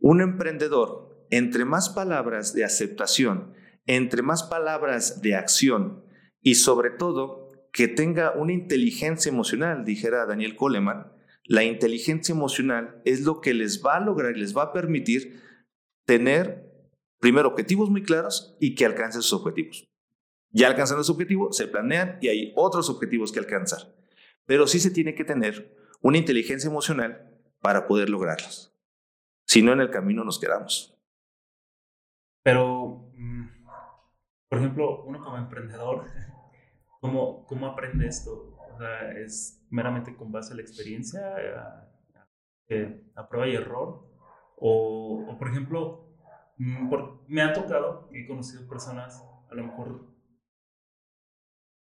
[0.00, 3.54] un emprendedor, entre más palabras de aceptación,
[3.86, 6.04] entre más palabras de acción
[6.40, 11.17] y sobre todo que tenga una inteligencia emocional, dijera Daniel Coleman,
[11.48, 15.42] la inteligencia emocional es lo que les va a lograr y les va a permitir
[16.04, 16.70] tener,
[17.20, 19.88] primero, objetivos muy claros y que alcancen sus objetivos.
[20.50, 23.94] Ya alcanzando ese objetivo, se planean y hay otros objetivos que alcanzar.
[24.44, 28.76] Pero sí se tiene que tener una inteligencia emocional para poder lograrlos.
[29.46, 30.98] Si no, en el camino nos quedamos.
[32.42, 33.48] Pero, mm,
[34.50, 36.04] por ejemplo, uno como emprendedor,
[37.00, 38.54] ¿cómo, cómo aprende esto?
[39.16, 41.20] es meramente con base a la experiencia,
[43.14, 44.06] a, prueba y error.
[44.56, 46.16] O, por ejemplo,
[46.58, 46.92] mm,
[47.28, 50.06] me ha tocado, he conocido personas, a lo mejor,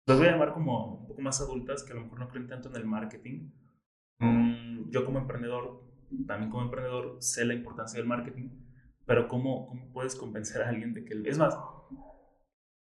[0.05, 2.47] las voy a llamar como un poco más adultas, que a lo mejor no creen
[2.47, 3.51] tanto en el marketing.
[4.19, 5.83] Mm, yo como emprendedor,
[6.27, 8.49] también como emprendedor, sé la importancia del marketing,
[9.05, 11.21] pero ¿cómo, cómo puedes convencer a alguien de que...
[11.25, 11.57] Es más,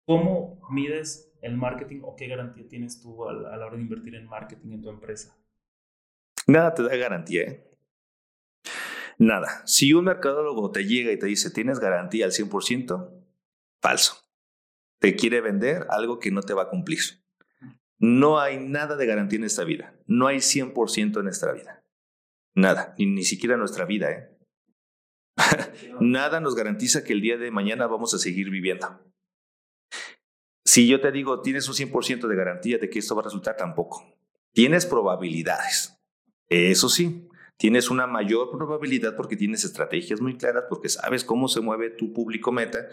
[0.05, 4.28] ¿cómo mides el marketing o qué garantía tienes tú a la, hora de invertir en
[4.28, 5.38] marketing en tu empresa?
[6.48, 7.72] Nada te da garantía, ¿eh?
[9.18, 9.62] Nada.
[9.66, 13.10] Si un mercadólogo te llega y te dice, tienes garantía al 100%,
[13.82, 14.18] falso.
[15.00, 17.00] Te quiere vender algo que no te va a cumplir.
[17.98, 19.96] No hay nada de garantía en esta vida.
[20.06, 21.84] No hay 100% en nuestra vida.
[22.54, 24.12] Nada, ni, ni siquiera nuestra vida.
[24.12, 24.36] ¿eh?
[26.00, 29.00] nada nos garantiza que el día de mañana vamos a seguir viviendo.
[30.66, 33.55] Si yo te digo, tienes un 100% de garantía de que esto va a resultar,
[33.55, 34.03] tampoco.
[34.51, 35.97] Tienes probabilidades.
[36.49, 41.61] Eso sí, tienes una mayor probabilidad porque tienes estrategias muy claras, porque sabes cómo se
[41.61, 42.88] mueve tu público meta,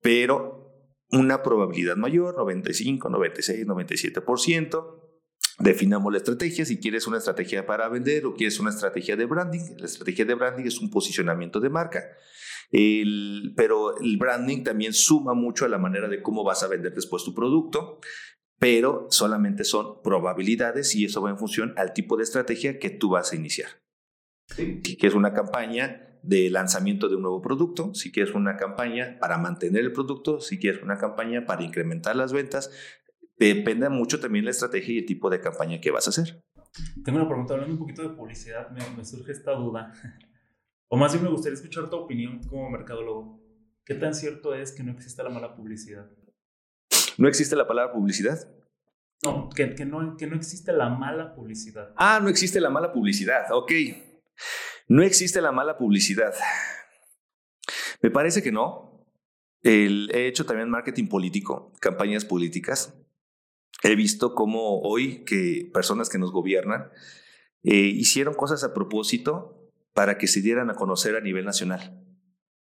[0.00, 0.74] pero
[1.10, 5.00] una probabilidad mayor, 95, 96, 97%,
[5.60, 9.76] Definamos la estrategia, si quieres una estrategia para vender o quieres una estrategia de branding.
[9.76, 12.02] La estrategia de branding es un posicionamiento de marca.
[12.70, 17.24] Pero el branding también suma mucho a la manera de cómo vas a vender después
[17.24, 17.98] tu producto,
[18.58, 23.10] pero solamente son probabilidades y eso va en función al tipo de estrategia que tú
[23.10, 23.68] vas a iniciar.
[24.48, 29.38] Si quieres una campaña de lanzamiento de un nuevo producto, si quieres una campaña para
[29.38, 32.70] mantener el producto, si quieres una campaña para incrementar las ventas,
[33.38, 36.42] depende mucho también la estrategia y el tipo de campaña que vas a hacer.
[37.04, 39.92] Tengo una pregunta, hablando un poquito de publicidad, me, surge esta duda,
[40.92, 43.40] o más bien me gustaría escuchar tu opinión como mercadólogo.
[43.84, 46.10] ¿Qué tan cierto es que no existe la mala publicidad?
[47.16, 48.38] ¿No existe la palabra publicidad?
[49.22, 51.94] No, que, que, no, que no existe la mala publicidad.
[51.96, 53.72] Ah, no existe la mala publicidad, ok.
[54.88, 56.34] No existe la mala publicidad.
[58.02, 59.06] Me parece que no.
[59.62, 62.98] he hecho también marketing político, campañas políticas,
[63.84, 66.90] he visto cómo hoy que personas que nos gobiernan
[67.62, 69.59] eh, hicieron cosas a propósito
[69.92, 72.04] para que se dieran a conocer a nivel nacional.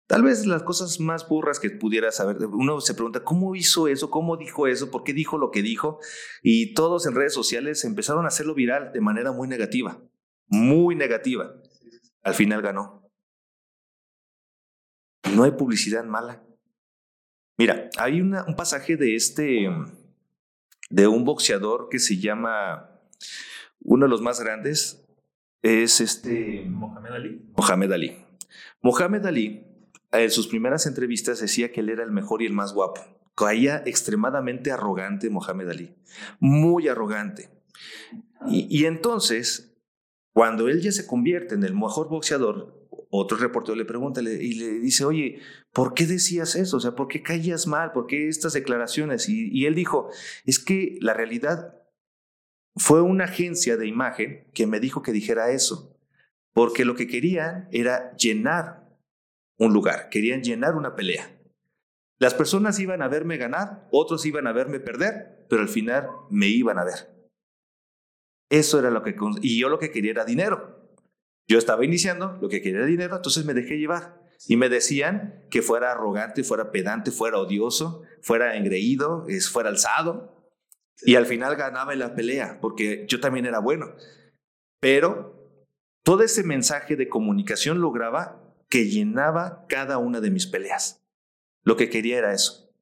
[0.08, 4.10] Tal vez las cosas más burras que pudiera saber, uno se pregunta, ¿cómo hizo eso?
[4.10, 4.92] ¿Cómo dijo eso?
[4.92, 6.00] ¿Por qué dijo lo que dijo?
[6.44, 10.04] Y todos en redes sociales empezaron a hacerlo viral de manera muy negativa,
[10.48, 11.54] muy negativa.
[12.24, 13.10] Al final ganó.
[15.34, 16.44] No hay publicidad mala.
[17.58, 19.70] Mira, hay un pasaje de este
[20.90, 23.00] de un boxeador que se llama,
[23.80, 25.01] uno de los más grandes,
[25.62, 26.66] es este...
[26.68, 27.42] Mohamed Ali.
[27.58, 28.18] Mohamed Ali.
[28.82, 29.66] Mohamed Ali,
[30.12, 33.02] en sus primeras entrevistas decía que él era el mejor y el más guapo.
[33.36, 35.96] Caía extremadamente arrogante Mohamed Ali,
[36.40, 37.50] muy arrogante.
[38.48, 39.78] Y, y entonces,
[40.34, 42.82] cuando él ya se convierte en el mejor boxeador,
[43.12, 45.40] otro reportero le pregunta y le dice, oye,
[45.74, 46.78] ¿por qué decías eso?
[46.78, 47.92] O sea, ¿por qué caías mal?
[47.92, 49.28] ¿Por qué estas declaraciones?
[49.28, 50.10] Y, él dijo,
[50.46, 51.76] es que la realidad
[52.76, 55.98] fue una agencia de imagen que me dijo que dijera eso,
[56.54, 58.98] porque lo que querían era llenar
[59.58, 61.38] un lugar, querían llenar una pelea.
[62.20, 66.48] Las personas iban a verme ganar, otros iban a verme perder, pero al final me
[66.48, 67.30] iban a ver.
[68.50, 69.16] Eso era lo que...
[69.42, 70.88] Y yo lo que quería era dinero.
[71.48, 74.22] Yo estaba iniciando, lo que quería era dinero, entonces me dejé llevar.
[74.48, 80.41] Y me decían que fuera arrogante, fuera pedante, fuera odioso, fuera engreído, fuera alzado.
[81.04, 83.96] Y al final ganaba en la pelea, porque yo también era bueno.
[84.80, 85.42] Pero
[86.04, 91.04] todo ese mensaje de comunicación lograba que llenaba cada una de mis peleas.
[91.64, 92.74] Lo que quería era eso.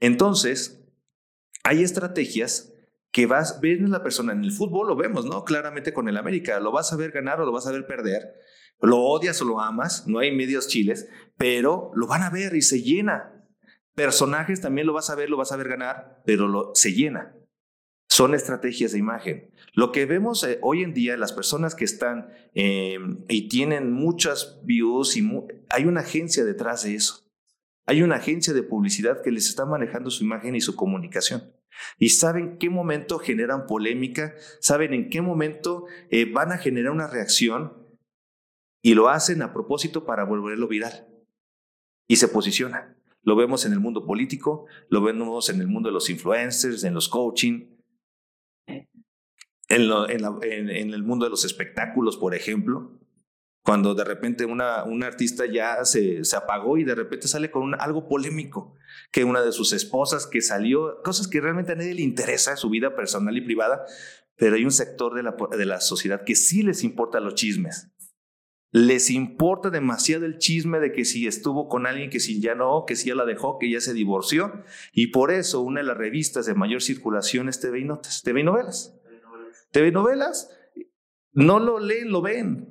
[0.00, 0.84] Entonces,
[1.64, 2.72] hay estrategias
[3.12, 5.44] que vas, ver a la persona en el fútbol, lo vemos, ¿no?
[5.44, 8.34] Claramente con el América, lo vas a ver ganar o lo vas a ver perder,
[8.80, 12.62] lo odias o lo amas, no hay medios chiles, pero lo van a ver y
[12.62, 13.32] se llena.
[13.94, 17.35] Personajes también lo vas a ver, lo vas a ver ganar, pero lo, se llena.
[18.16, 19.50] Son estrategias de imagen.
[19.74, 24.58] Lo que vemos eh, hoy en día, las personas que están em, y tienen muchas
[24.64, 25.30] views, y
[25.68, 27.30] hay una agencia detrás de eso.
[27.84, 31.52] Hay una agencia de publicidad que les está manejando su imagen y su comunicación
[31.98, 37.08] y saben qué momento generan polémica, saben en qué momento eh, van a generar una
[37.08, 37.86] reacción
[38.80, 41.06] y lo hacen a propósito para volverlo viral.
[42.08, 42.96] Y se posiciona.
[43.20, 46.94] Lo vemos en el mundo político, lo vemos en el mundo de los influencers, en
[46.94, 47.75] los coaching,
[49.68, 53.00] en el mundo de los espectáculos, por ejemplo
[53.66, 57.74] cuando de repente una, un artista ya se, se, apagó y de repente sale con
[57.80, 58.76] algo polémico,
[59.10, 62.70] que una de sus esposas que salió, cosas que realmente a nadie le interesa, su
[62.70, 63.84] vida personal y privada,
[64.36, 67.90] pero hay un sector de la, de la sociedad que sí les importa los chismes.
[68.70, 72.84] Les importa demasiado el chisme de que si estuvo con alguien, que si ya no,
[72.86, 74.62] que si ya la dejó, que ya se divorció.
[74.92, 78.40] Y por eso una de las revistas de mayor circulación es TV y Notas, TV
[78.40, 78.95] y Novelas.
[79.70, 80.50] TV y Novelas
[81.32, 82.70] no lo leen, lo ven.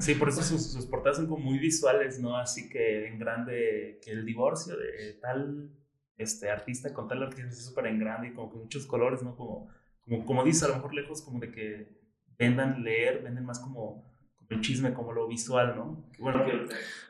[0.00, 2.36] Sí, por eso sus, sus, portadas son como muy visuales, ¿no?
[2.36, 5.70] Así que en grande, que el divorcio de tal
[6.18, 9.36] este, artista con tal artista es súper en grande y como con muchos colores, ¿no?
[9.36, 9.68] Como,
[10.00, 12.02] como, como dices, a lo mejor lejos como de que
[12.36, 14.12] vendan leer, venden más como,
[14.50, 16.04] el chisme, como lo visual, ¿no?
[16.18, 16.44] Bueno,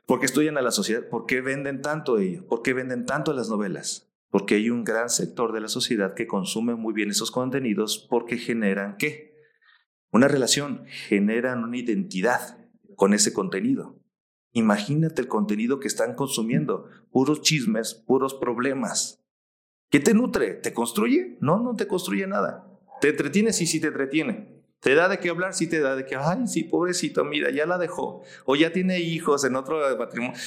[0.07, 2.45] Porque estudian a la sociedad, ¿por qué venden tanto ellos?
[2.45, 4.12] ¿Por qué venden tanto las novelas?
[4.33, 8.39] Porque hay un gran sector de la sociedad que consume muy bien esos contenidos porque
[8.39, 9.37] generan qué?
[10.11, 12.57] Una relación genera una identidad
[12.97, 14.01] con ese contenido.
[14.53, 19.23] Imagínate el contenido que están consumiendo, puros chismes, puros problemas.
[19.91, 20.55] ¿Qué te nutre?
[20.55, 21.37] ¿Te construye?
[21.43, 22.67] No, no te construye nada.
[23.03, 23.53] ¿Te entretiene?
[23.53, 24.63] Sí, sí te entretiene.
[24.81, 25.53] ¿Te da de qué hablar?
[25.53, 28.23] Sí te da de qué, ay, sí, pobrecito, mira, ya la dejó.
[28.47, 30.39] O ya tiene hijos en otro matrimonio.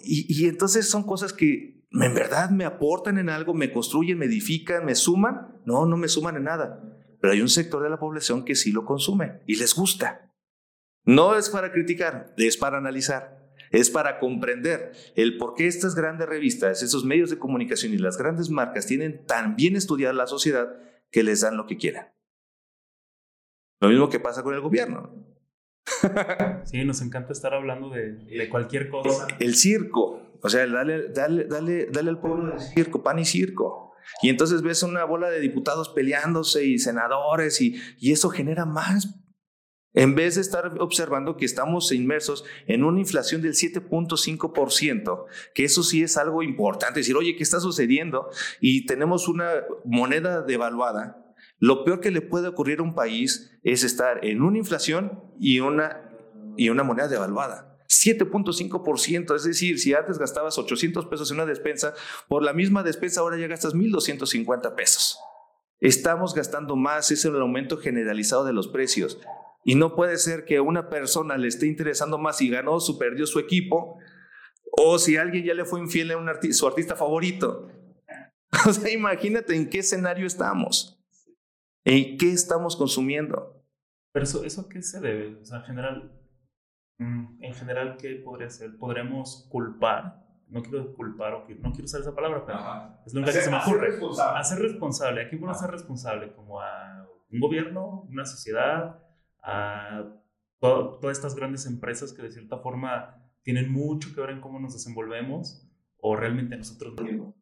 [0.00, 4.26] y, y entonces son cosas que en verdad me aportan en algo, me construyen, me
[4.26, 5.60] edifican, me suman.
[5.64, 8.72] No, no me suman en nada pero hay un sector de la población que sí
[8.72, 10.32] lo consume y les gusta.
[11.04, 16.28] No es para criticar, es para analizar, es para comprender el por qué estas grandes
[16.28, 20.68] revistas, esos medios de comunicación y las grandes marcas tienen tan bien estudiada la sociedad
[21.10, 22.12] que les dan lo que quieran.
[23.80, 25.12] Lo mismo que pasa con el gobierno.
[26.64, 29.28] Sí, nos encanta estar hablando de, cualquier cosa.
[29.38, 33.92] El circo, o sea, dale, dale, dale, dale al pueblo del circo, pan y circo.
[34.22, 39.20] Y entonces ves una bola de diputados peleándose y senadores y, y eso genera más.
[39.92, 45.24] En vez de estar observando que estamos inmersos en una inflación del 7.5%,
[45.54, 48.28] que eso sí es algo importante, decir, oye, ¿qué está sucediendo?
[48.60, 49.50] Y tenemos una
[49.84, 51.26] moneda devaluada
[51.58, 55.60] lo peor que le puede ocurrir a un país es estar en una inflación y
[55.60, 56.10] una,
[56.56, 57.75] y una moneda devaluada.
[57.88, 61.94] 7.5%, es decir, si antes gastabas 800 pesos en una despensa,
[62.28, 65.18] por la misma despensa ahora ya gastas 1.250 pesos.
[65.80, 69.18] Estamos gastando más, es el aumento generalizado de los precios.
[69.64, 72.98] Y no puede ser que a una persona le esté interesando más si ganó o
[72.98, 73.98] perdió su equipo,
[74.78, 77.70] o si alguien ya le fue infiel a su artista favorito.
[78.66, 80.98] O sea, imagínate en qué escenario estamos.
[81.84, 83.62] ¿Y qué estamos consumiendo?
[84.12, 85.36] Pero eso, ¿eso qué se debe?
[85.42, 86.12] O sea, en general,
[86.98, 88.76] en general, ¿qué podría ser?
[88.78, 90.24] ¿Podremos culpar?
[90.48, 92.58] No quiero culpar, o no quiero usar esa palabra, pero
[93.04, 93.88] es lo que se me ocurre.
[93.88, 94.38] Hacer responsable.
[94.38, 95.22] Hacer responsable.
[95.22, 96.32] ¿A quién podemos ser responsable?
[96.34, 99.02] ¿Como a un gobierno, una sociedad,
[99.42, 100.04] a
[100.60, 104.72] todas estas grandes empresas que de cierta forma tienen mucho que ver en cómo nos
[104.72, 105.68] desenvolvemos?
[105.98, 107.34] ¿O realmente nosotros mismos?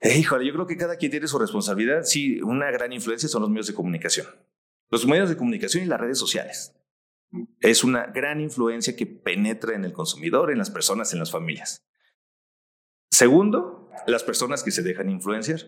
[0.00, 2.04] Eh, híjole, yo creo que cada quien tiene su responsabilidad.
[2.04, 4.26] Sí, una gran influencia son los medios de comunicación.
[4.88, 6.74] Los medios de comunicación y las redes sociales.
[7.60, 11.86] Es una gran influencia que penetra en el consumidor, en las personas, en las familias.
[13.10, 15.60] Segundo, las personas que se dejan influenciar,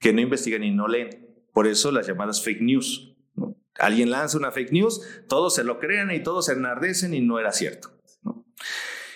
[0.00, 1.46] que no investigan y no leen.
[1.52, 3.16] Por eso las llamadas fake news.
[3.74, 7.38] Alguien lanza una fake news, todos se lo crean y todos se enardecen y no
[7.38, 7.90] era cierto.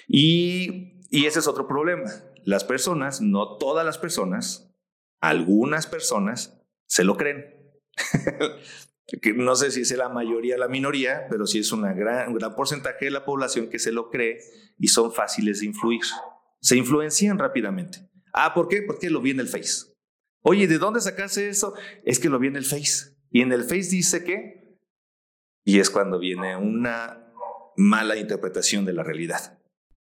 [0.07, 2.11] Y, y ese es otro problema
[2.45, 4.71] las personas, no todas las personas,
[5.21, 7.55] algunas personas se lo creen.
[9.37, 12.35] no sé si es la mayoría o la minoría, pero sí es una gran, un
[12.35, 14.39] gran porcentaje de la población que se lo cree
[14.79, 16.03] y son fáciles de influir.
[16.61, 18.09] Se influencian rápidamente.
[18.33, 18.83] Ah, ¿por qué?
[18.83, 19.93] Porque lo vi en el Face.
[20.43, 21.75] Oye, ¿de dónde sacaste eso?
[22.05, 23.17] Es que lo vi en el Face.
[23.31, 24.79] Y en el Face dice que...
[25.65, 27.33] Y es cuando viene una
[27.77, 29.59] mala interpretación de la realidad.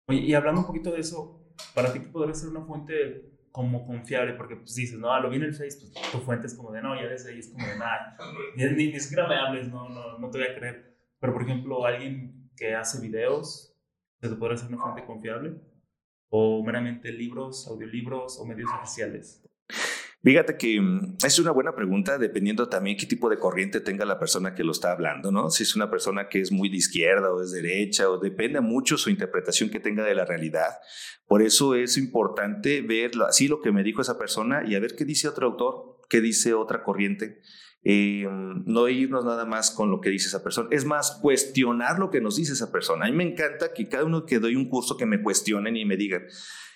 [0.07, 4.33] Oye, y hablando un poquito de eso, para ti podría ser una fuente como confiable,
[4.33, 6.81] porque pues dices, no, lo vi en el Face, pues tu fuente es como de,
[6.81, 8.17] no, ya desde ahí es como de nada,
[8.55, 10.95] ni, ni, siquiera me hables, no, no, no te voy a creer.
[11.19, 13.77] Pero, por ejemplo, alguien que hace videos,
[14.19, 15.61] ¿se te podría ser una fuente confiable?
[16.29, 19.43] ¿O meramente libros, audiolibros o medios oficiales?
[20.23, 24.19] Fíjate que mm, es una buena pregunta dependiendo también qué tipo de corriente tenga la
[24.19, 25.49] persona que lo está hablando, ¿no?
[25.49, 28.97] Si es una persona que es muy de izquierda o es derecha o depende mucho
[28.97, 30.69] su interpretación que tenga de la realidad.
[31.25, 34.95] Por eso es importante ver así lo que me dijo esa persona y a ver
[34.95, 37.39] qué dice otro autor, qué dice otra corriente.
[37.83, 42.11] Eh, no irnos nada más con lo que dice esa persona, es más cuestionar lo
[42.11, 43.07] que nos dice esa persona.
[43.07, 45.85] A mí me encanta que cada uno que doy un curso que me cuestionen y
[45.85, 46.27] me digan.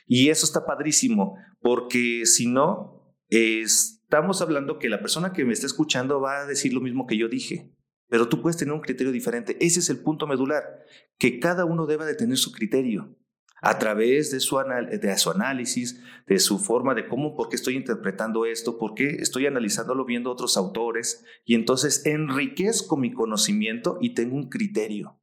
[0.07, 2.94] Y eso está padrísimo, porque si no,
[3.29, 7.17] estamos hablando que la persona que me está escuchando va a decir lo mismo que
[7.17, 7.71] yo dije,
[8.07, 9.57] pero tú puedes tener un criterio diferente.
[9.59, 10.83] Ese es el punto medular,
[11.17, 13.17] que cada uno deba de tener su criterio
[13.61, 17.75] a través de su, de su análisis, de su forma de cómo, por qué estoy
[17.75, 24.13] interpretando esto, por qué estoy analizándolo viendo otros autores, y entonces enriquezco mi conocimiento y
[24.13, 25.19] tengo un criterio.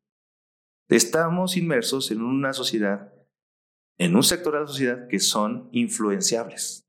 [0.89, 3.13] Estamos inmersos en una sociedad,
[3.97, 6.82] en un sector de la sociedad que son influenciables.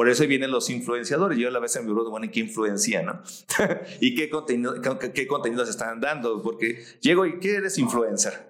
[0.00, 1.36] Por eso vienen los influenciadores.
[1.36, 3.20] Yo a la vez me pregunto, bueno, ¿qué influencia, no?
[4.00, 4.76] ¿Y qué contenido,
[5.12, 6.40] qué, contenidos están dando?
[6.42, 8.49] Porque llego y ¿qué eres influencer?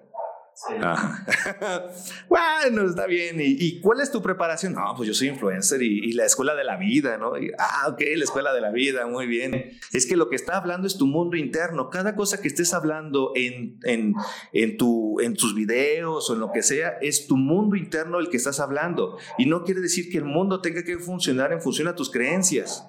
[2.29, 3.37] bueno, está bien.
[3.39, 4.73] ¿Y, cuál es tu preparación?
[4.73, 7.33] No, pues yo soy influencer y, la escuela de la vida, ¿no?
[7.57, 9.71] ah, ok, la escuela de la vida, muy bien.
[9.91, 11.89] Es que lo que está hablando es tu mundo interno.
[11.89, 14.13] Cada cosa que estés hablando en, en,
[14.53, 18.29] en, tu, en tus videos o en lo que sea, es tu mundo interno el
[18.29, 19.17] que estás hablando.
[19.37, 22.87] Y no quiere decir que el mundo tenga que funcionar en función a tus creencias.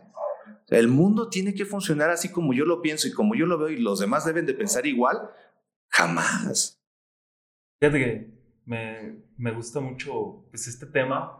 [0.68, 3.68] El mundo tiene que funcionar así como yo lo pienso y como yo lo veo
[3.68, 5.30] y los demás deben de pensar igual.
[5.88, 6.81] Jamás.
[7.82, 8.30] Fíjate que
[8.64, 11.36] me, me gusta mucho pues, este tema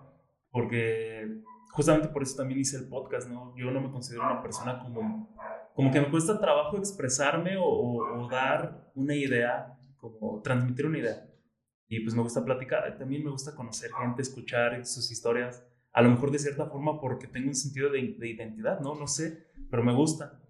[0.50, 1.40] porque
[1.70, 3.54] justamente por eso también hice el podcast, ¿no?
[3.56, 5.36] Yo no me considero una persona como,
[5.72, 11.30] como que me cuesta trabajo expresarme o, o, dar una idea, como transmitir una idea.
[11.86, 16.10] Y pues me gusta platicar, también me gusta conocer gente, escuchar sus historias, a lo
[16.10, 18.96] mejor de cierta forma porque tengo un sentido de, de identidad, ¿no?
[18.96, 20.42] No sé, pero me gusta.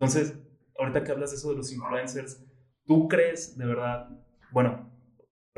[0.00, 0.38] Entonces,
[0.78, 2.42] ahorita que hablas de eso de los influencers,
[2.86, 4.08] ¿tú crees de verdad,
[4.52, 4.87] bueno,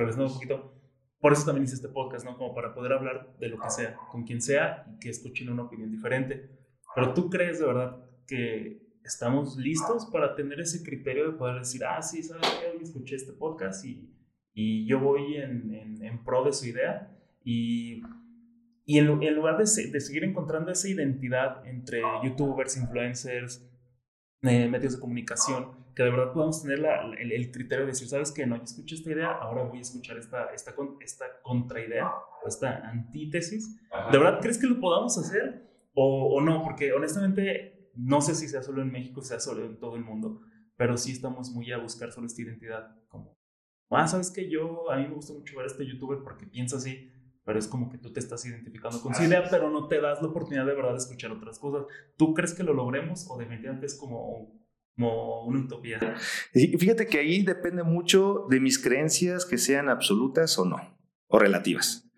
[0.00, 0.74] regresando un poquito,
[1.20, 2.36] por eso también hice este podcast, ¿no?
[2.36, 5.64] Como para poder hablar de lo que sea, con quien sea y que escuchen una
[5.64, 6.50] opinión diferente.
[6.94, 11.84] Pero tú crees de verdad que estamos listos para tener ese criterio de poder decir,
[11.84, 12.70] ah, sí, ¿sabes qué?
[12.70, 14.10] Hoy escuché este podcast y,
[14.54, 17.14] y yo voy en, en, en, pro de su idea.
[17.44, 18.02] Y,
[18.86, 23.70] y en, en lugar de, de, seguir encontrando esa identidad entre youtubers, influencers,
[24.42, 28.08] eh, medios de comunicación, que de verdad podamos tener la, el, el, criterio de decir,
[28.08, 28.46] ¿sabes qué?
[28.46, 32.10] No, yo escuché esta idea, ahora voy a escuchar esta, esta, esta contraidea,
[32.46, 33.80] esta antítesis.
[33.90, 34.10] Ajá.
[34.10, 36.62] ¿De verdad crees que lo podamos hacer o, o no?
[36.62, 40.40] Porque honestamente no sé si sea solo en México, sea solo en todo el mundo,
[40.76, 43.36] pero sí estamos muy a buscar solo esta identidad como,
[43.90, 44.48] ah, ¿sabes qué?
[44.48, 47.10] Yo, a mí me gusta mucho ver a este youtuber porque piensa así,
[47.44, 50.22] pero es como que tú te estás identificando con su idea, pero no te das
[50.22, 51.84] la oportunidad de verdad de escuchar otras cosas.
[52.16, 54.59] ¿Tú crees que lo logremos o definitivamente es como,
[55.00, 55.98] como una utopía?
[56.52, 62.08] Fíjate que ahí depende mucho de mis creencias que sean absolutas o no, o relativas.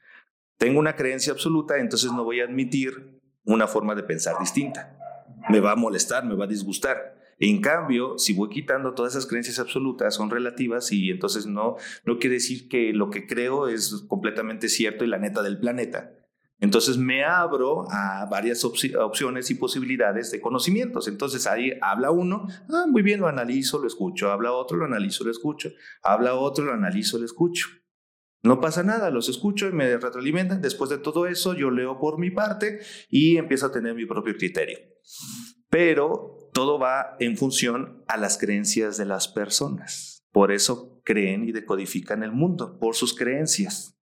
[0.58, 4.98] Tengo una creencia absoluta, entonces no voy a admitir una forma de pensar distinta.
[5.48, 7.20] Me va a molestar, me va a disgustar.
[7.38, 12.18] En cambio, si voy quitando todas esas creencias absolutas, son relativas y entonces no, no
[12.18, 16.12] quiere decir que lo que creo es completamente cierto y la neta del planeta.
[16.62, 21.08] Entonces me abro a varias op opciones y posibilidades de conocimientos.
[21.08, 24.30] Entonces ahí habla uno, ah, muy bien, lo analizo, lo escucho.
[24.30, 25.70] Habla otro, lo analizo, lo escucho.
[26.04, 27.66] Habla otro, lo analizo, lo escucho.
[28.44, 30.62] No pasa nada, los escucho y me retroalimentan.
[30.62, 32.78] Después de todo eso, yo leo por mi parte
[33.10, 34.78] y empiezo a tener mi propio criterio.
[35.68, 40.22] Pero todo va en función a las creencias de las personas.
[40.30, 43.98] Por eso creen y decodifican el mundo, por sus creencias.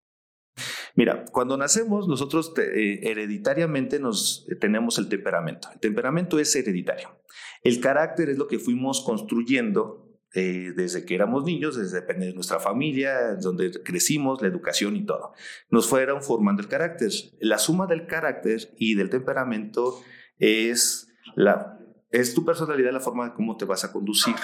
[0.94, 5.68] Mira, cuando nacemos, nosotros eh, hereditariamente nos eh, tenemos el temperamento.
[5.72, 7.20] El temperamento es hereditario.
[7.62, 12.34] El carácter es lo que fuimos construyendo eh, desde que éramos niños, desde depende de
[12.34, 15.32] nuestra familia, donde crecimos, la educación y todo.
[15.70, 17.10] Nos fueron formando el carácter.
[17.40, 20.00] La suma del carácter y del temperamento
[20.38, 21.78] es la
[22.10, 24.34] es tu personalidad la forma de cómo te vas a conducir.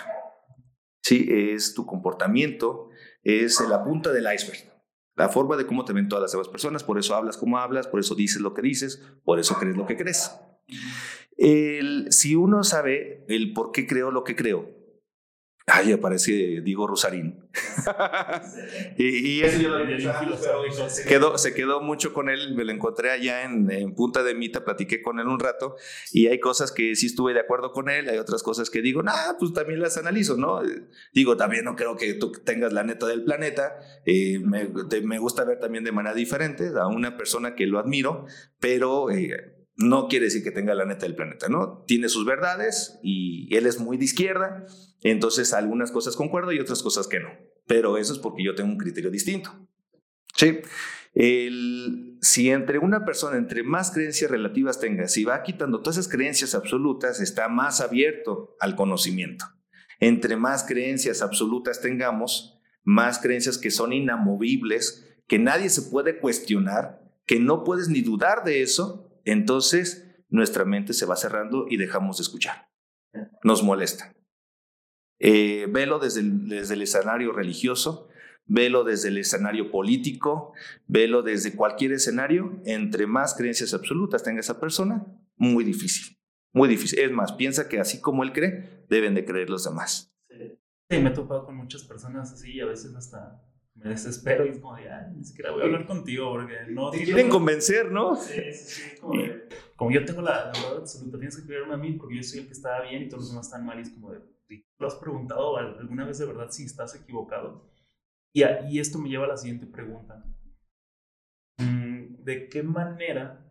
[1.03, 2.89] Sí, es tu comportamiento,
[3.23, 4.74] es la punta del iceberg.
[5.17, 7.87] La forma de cómo te ven todas las demás personas, por eso hablas como hablas,
[7.87, 10.33] por eso dices lo que dices, por eso crees lo que crees.
[11.37, 14.84] El, si uno sabe el por qué creo lo que creo,
[15.67, 17.41] Ay, aparece Diego Rosarín.
[18.99, 23.11] y, y eso yo lo se quedó, se quedó mucho con él, me lo encontré
[23.11, 25.77] allá en, en, Punta de Mita, platiqué con él un rato
[26.13, 29.03] y hay cosas que sí estuve de acuerdo con él, hay otras cosas que digo,
[29.03, 30.61] nah, pues también las analizo, ¿no?
[31.15, 35.19] Digo, también no creo que tú tengas la neta del planeta, eh, me, te, me,
[35.19, 38.27] gusta ver también de manera diferente a una persona que lo admiro,
[38.61, 39.11] pero...
[39.11, 41.83] Eh, no quiere decir que tenga la neta del planeta, ¿no?
[41.87, 44.67] Tiene sus verdades y él es muy de izquierda,
[45.05, 47.29] entonces algunas cosas concuerdo y otras cosas que no.
[47.67, 49.69] Pero eso es porque yo tengo un criterio distinto.
[50.35, 50.59] Sí.
[51.13, 56.11] El, si entre una persona, entre más creencias relativas tenga, si va quitando todas esas
[56.11, 59.45] creencias absolutas, está más abierto al conocimiento.
[60.01, 67.01] Entre más creencias absolutas tengamos, más creencias que son inamovibles, que nadie se puede cuestionar,
[67.27, 72.17] que no puedes ni dudar de eso, entonces nuestra mente se va cerrando y dejamos
[72.17, 72.69] de escuchar.
[73.43, 74.15] Nos molesta.
[75.19, 78.09] Eh, velo desde el, desde el escenario religioso,
[78.47, 80.53] velo desde el escenario político,
[80.87, 85.07] velo desde cualquier escenario, entre más creencias absolutas tenga esa persona,
[85.37, 86.19] muy difícil,
[86.53, 86.99] muy difícil.
[86.99, 90.15] Es más, piensa que así como él cree, deben de creer los demás.
[90.29, 90.59] Sí,
[90.91, 93.43] sí me he topado con muchas personas así y a veces hasta
[93.75, 94.87] me desespero y es como ay,
[95.17, 96.91] ni siquiera voy a hablar contigo porque no...
[96.91, 98.15] Te quieren convencer, ¿no?
[98.15, 101.75] Sí, sí, sí, como, de, como yo tengo la, la, verdad absoluta, tienes que creerme
[101.75, 103.79] a mí porque yo soy el que está bien y todos los demás están mal
[103.79, 104.21] y es como de,
[104.79, 107.71] ¿lo has preguntado alguna vez de verdad si estás equivocado?
[108.33, 110.25] Y, y esto me lleva a la siguiente pregunta.
[111.59, 113.45] Mm, ¿De qué manera,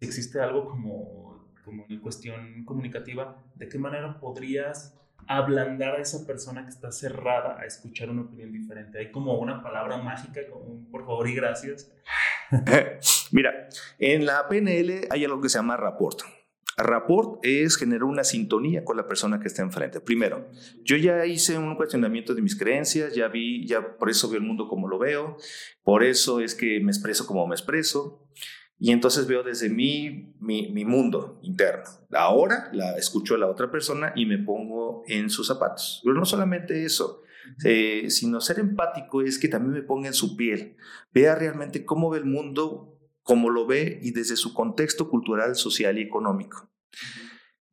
[0.00, 6.64] existe algo como, como en cuestión comunicativa, de qué manera podrías ablandar a esa persona
[6.64, 8.98] que está cerrada a escuchar una opinión diferente.
[8.98, 11.92] Hay como una palabra mágica, como por favor y gracias.
[13.32, 13.68] Mira,
[13.98, 16.20] en la PNL hay algo que se llama rapport.
[16.76, 20.00] Rapport es generar una sintonía con la persona que está enfrente.
[20.00, 20.48] Primero,
[20.82, 24.46] yo ya hice un cuestionamiento de mis creencias, ya vi, ya por eso veo el
[24.46, 25.36] mundo como lo veo,
[25.82, 28.20] por eso es que me expreso como me expreso.
[28.78, 31.84] Y entonces veo desde mi, mi, mi, mundo interno.
[32.10, 36.00] Ahora la escucho a la otra persona y me pongo en sus zapatos.
[36.02, 37.22] Pero no solamente eso,
[37.64, 40.76] eh, sino ser empático es que también me ponga en su piel.
[41.12, 42.93] Vea realmente cómo ve el mundo,
[43.24, 46.70] cómo lo ve y desde su contexto cultural, social y económico.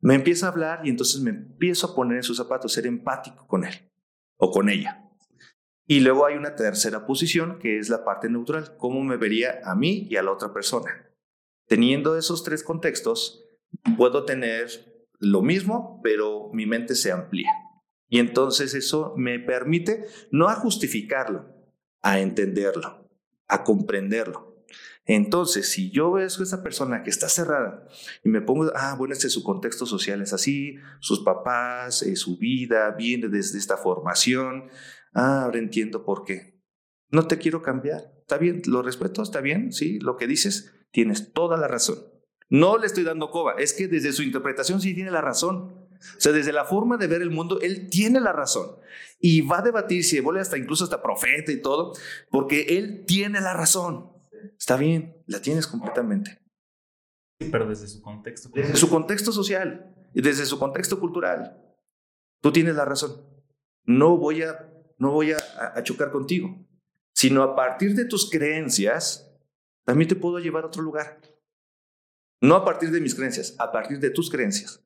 [0.00, 3.46] Me empieza a hablar y entonces me empiezo a poner en sus zapatos, ser empático
[3.46, 3.92] con él
[4.36, 5.08] o con ella.
[5.86, 9.76] Y luego hay una tercera posición que es la parte neutral, cómo me vería a
[9.76, 11.08] mí y a la otra persona.
[11.68, 13.44] Teniendo esos tres contextos,
[13.96, 17.50] puedo tener lo mismo, pero mi mente se amplía.
[18.08, 21.46] Y entonces eso me permite no a justificarlo,
[22.00, 23.08] a entenderlo,
[23.48, 24.51] a comprenderlo.
[25.04, 27.88] Entonces, si yo veo a esa persona que está cerrada
[28.22, 32.14] y me pongo, ah, bueno, este es su contexto social es así, sus papás, eh,
[32.14, 34.68] su vida viene desde esta formación,
[35.12, 36.62] ah, ahora entiendo por qué.
[37.10, 41.32] No te quiero cambiar, está bien, lo respeto, está bien, sí, lo que dices, tienes
[41.32, 41.98] toda la razón.
[42.48, 45.82] No le estoy dando coba, es que desde su interpretación sí tiene la razón.
[46.02, 48.76] O sea, desde la forma de ver el mundo, él tiene la razón.
[49.20, 51.92] Y va a debatir, si vuelve hasta incluso hasta profeta y todo,
[52.30, 54.11] porque él tiene la razón.
[54.58, 56.40] Está bien, la tienes completamente.
[57.38, 58.50] Pero desde su contexto.
[58.54, 61.60] Desde su contexto social y desde su contexto cultural.
[62.40, 63.26] Tú tienes la razón.
[63.84, 65.38] No voy a, no voy a,
[65.74, 66.64] a chocar contigo,
[67.14, 69.32] sino a partir de tus creencias,
[69.84, 71.20] también te puedo llevar a otro lugar.
[72.40, 74.84] No a partir de mis creencias, a partir de tus creencias.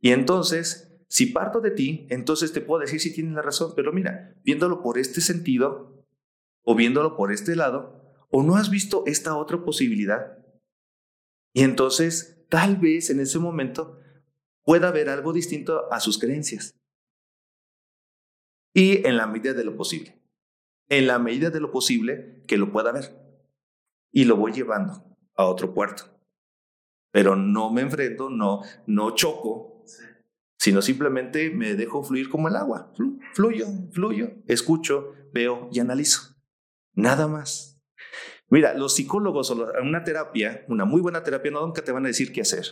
[0.00, 3.92] Y entonces, si parto de ti, entonces te puedo decir si tienes la razón, pero
[3.92, 6.04] mira, viéndolo por este sentido
[6.62, 7.97] o viéndolo por este lado,
[8.30, 10.38] ¿O no has visto esta otra posibilidad?
[11.54, 13.98] Y entonces, tal vez en ese momento
[14.64, 16.74] pueda haber algo distinto a sus creencias.
[18.74, 20.22] Y en la medida de lo posible.
[20.88, 23.18] En la medida de lo posible que lo pueda ver.
[24.12, 26.04] Y lo voy llevando a otro puerto.
[27.10, 29.84] Pero no me enfrento, no, no choco,
[30.58, 32.92] sino simplemente me dejo fluir como el agua.
[33.32, 36.36] Fluyo, fluyo, escucho, veo y analizo.
[36.94, 37.77] Nada más.
[38.50, 42.08] Mira, los psicólogos o una terapia, una muy buena terapia, no nunca te van a
[42.08, 42.64] decir qué hacer.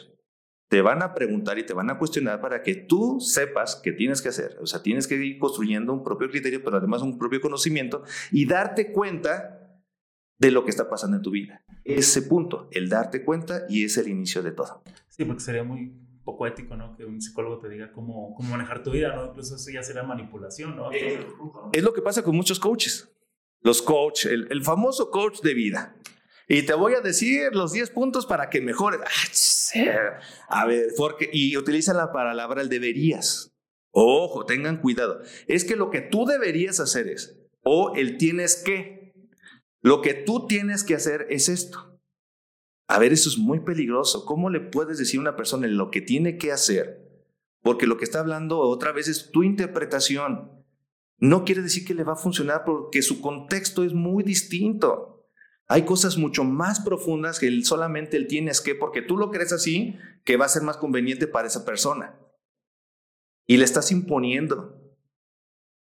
[0.68, 4.20] Te van a preguntar y te van a cuestionar para que tú sepas qué tienes
[4.20, 4.58] que hacer.
[4.60, 8.02] O sea, tienes que ir construyendo un propio criterio, pero además un propio conocimiento
[8.32, 9.82] y darte cuenta
[10.38, 11.62] de lo que está pasando en tu vida.
[11.84, 14.82] Ese punto, el darte cuenta y es el inicio de todo.
[15.08, 16.96] Sí, porque sería muy poco ético, ¿no?
[16.96, 19.26] Que un psicólogo te diga cómo, cómo manejar tu vida, ¿no?
[19.26, 20.90] Incluso eso ya sería manipulación, ¿no?
[20.90, 23.15] es lo que pasa con muchos coaches
[23.60, 25.96] los coach, el, famoso coach de vida.
[26.48, 29.00] Y te voy a decir los 10 puntos para que mejores.
[29.74, 33.52] Ah, a ver, porque, y utilizan la palabra el deberías.
[33.90, 35.20] Ojo, tengan cuidado.
[35.48, 39.14] Es que lo que tú deberías hacer es, o el tienes que.
[39.82, 41.98] Lo que tú tienes que hacer es esto.
[42.88, 44.24] A ver, eso es muy peligroso.
[44.24, 47.06] ¿Cómo le puedes decir a una persona lo que tiene que hacer?
[47.62, 50.55] Porque lo que está hablando otra vez es tu interpretación
[51.18, 55.28] no quiere decir que le va a funcionar porque su contexto es muy distinto.
[55.68, 59.96] Hay cosas mucho más profundas que solamente él tienes que, porque tú lo crees así,
[60.24, 62.18] que va a ser más conveniente para esa persona.
[63.46, 64.85] Y le estás imponiendo.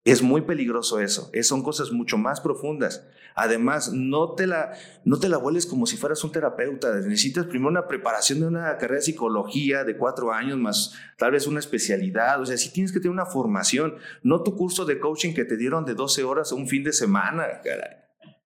[0.04, 1.30] Es muy peligroso eso.
[1.42, 3.06] son cosas mucho más profundas.
[3.36, 4.72] Además, no te, la,
[5.04, 6.92] no te la vuelves como si fueras un terapeuta.
[6.96, 11.46] Necesitas primero una preparación de una carrera de psicología de cuatro años, más tal vez
[11.46, 12.40] una especialidad.
[12.40, 15.56] O sea, si tienes que tener una formación, no tu curso de coaching que te
[15.56, 17.44] dieron de 12 horas un fin de semana.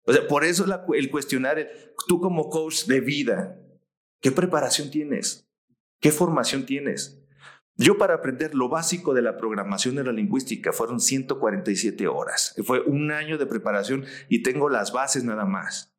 [0.05, 0.65] O sea, por eso
[0.95, 1.69] el cuestionar,
[2.07, 3.59] tú como coach de vida,
[4.21, 5.49] ¿qué preparación tienes?
[6.01, 7.22] ¿Qué formación tienes?
[7.83, 12.55] Yo para aprender lo básico de la programación neurolingüística fueron 147 horas.
[12.65, 15.93] Fue un año de preparación y tengo las bases nada más.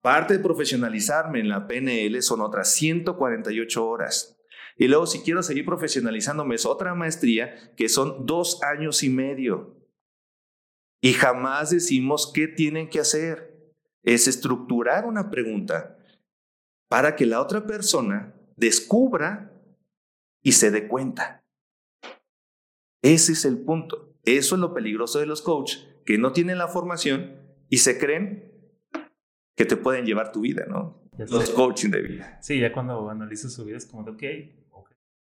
[0.00, 4.38] Parte de profesionalizarme en la PNL son otras 148 horas.
[4.76, 9.76] Y luego si quiero seguir profesionalizándome es otra maestría que son dos años y medio.
[11.00, 13.74] Y jamás decimos qué tienen que hacer.
[14.04, 15.98] Es estructurar una pregunta
[16.88, 19.57] para que la otra persona descubra
[20.42, 21.44] y se dé cuenta.
[23.02, 24.14] Ese es el punto.
[24.24, 27.36] Eso es lo peligroso de los coaches, que no tienen la formación
[27.68, 28.52] y se creen
[29.56, 31.08] que te pueden llevar tu vida, ¿no?
[31.16, 32.38] los coaching de vida.
[32.40, 34.22] Sí, ya cuando analizas su vida es como de, ok,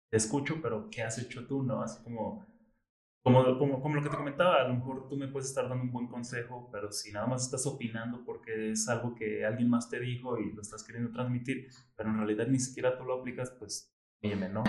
[0.09, 1.81] te escucho, pero ¿qué has hecho tú, no?
[1.81, 2.45] Así como,
[3.23, 5.83] como, como, como, lo que te comentaba, a lo mejor tú me puedes estar dando
[5.83, 9.89] un buen consejo, pero si nada más estás opinando porque es algo que alguien más
[9.89, 13.51] te dijo y lo estás queriendo transmitir, pero en realidad ni siquiera tú lo aplicas,
[13.57, 13.91] pues,
[14.21, 14.63] ¿no?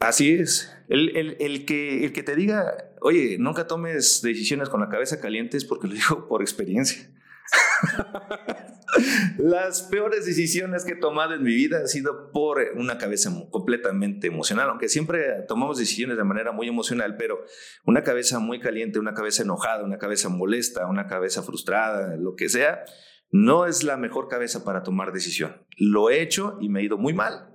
[0.00, 0.70] Así es.
[0.88, 5.20] El, el, el, que, el que te diga, oye, nunca tomes decisiones con la cabeza
[5.20, 7.10] caliente es porque lo digo por experiencia.
[9.38, 14.28] Las peores decisiones que he tomado en mi vida han sido por una cabeza completamente
[14.28, 17.44] emocional, aunque siempre tomamos decisiones de manera muy emocional, pero
[17.84, 22.48] una cabeza muy caliente, una cabeza enojada, una cabeza molesta, una cabeza frustrada, lo que
[22.48, 22.84] sea,
[23.30, 25.66] no es la mejor cabeza para tomar decisión.
[25.76, 27.53] Lo he hecho y me ha ido muy mal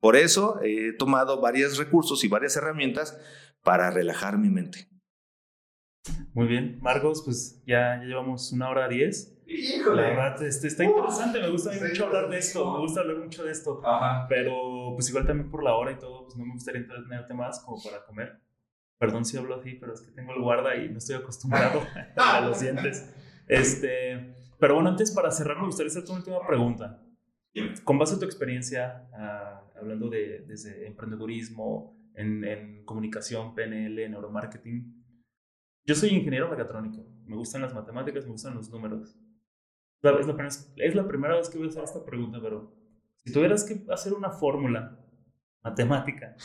[0.00, 3.20] Por eso he tomado varios recursos y varias herramientas
[3.62, 4.88] para relajar mi mente.
[6.32, 9.36] Muy bien, Marcos, pues ya, ya llevamos una hora diez.
[9.84, 13.44] La verdad, este, está interesante, me gusta mucho hablar de esto, me gusta hablar mucho
[13.44, 13.82] de esto.
[14.28, 17.60] Pero pues igual también por la hora y todo, pues no me gustaría entretenerte más
[17.60, 18.40] como para comer.
[18.98, 21.82] Perdón si hablo así, pero es que tengo el guarda y no estoy acostumbrado
[22.16, 23.12] a los dientes.
[23.48, 27.02] Este, pero bueno, antes para cerrar me gustaría hacerte una última pregunta.
[27.84, 35.00] Con base en tu experiencia, ah, hablando de desde emprendedurismo, en, en comunicación, PNL, neuromarketing,
[35.84, 39.18] yo soy ingeniero mecatrónico, me gustan las matemáticas, me gustan los números.
[40.02, 42.72] Es la, es la primera vez que voy a hacer esta pregunta, pero
[43.24, 44.98] si tuvieras que hacer una fórmula
[45.62, 46.36] matemática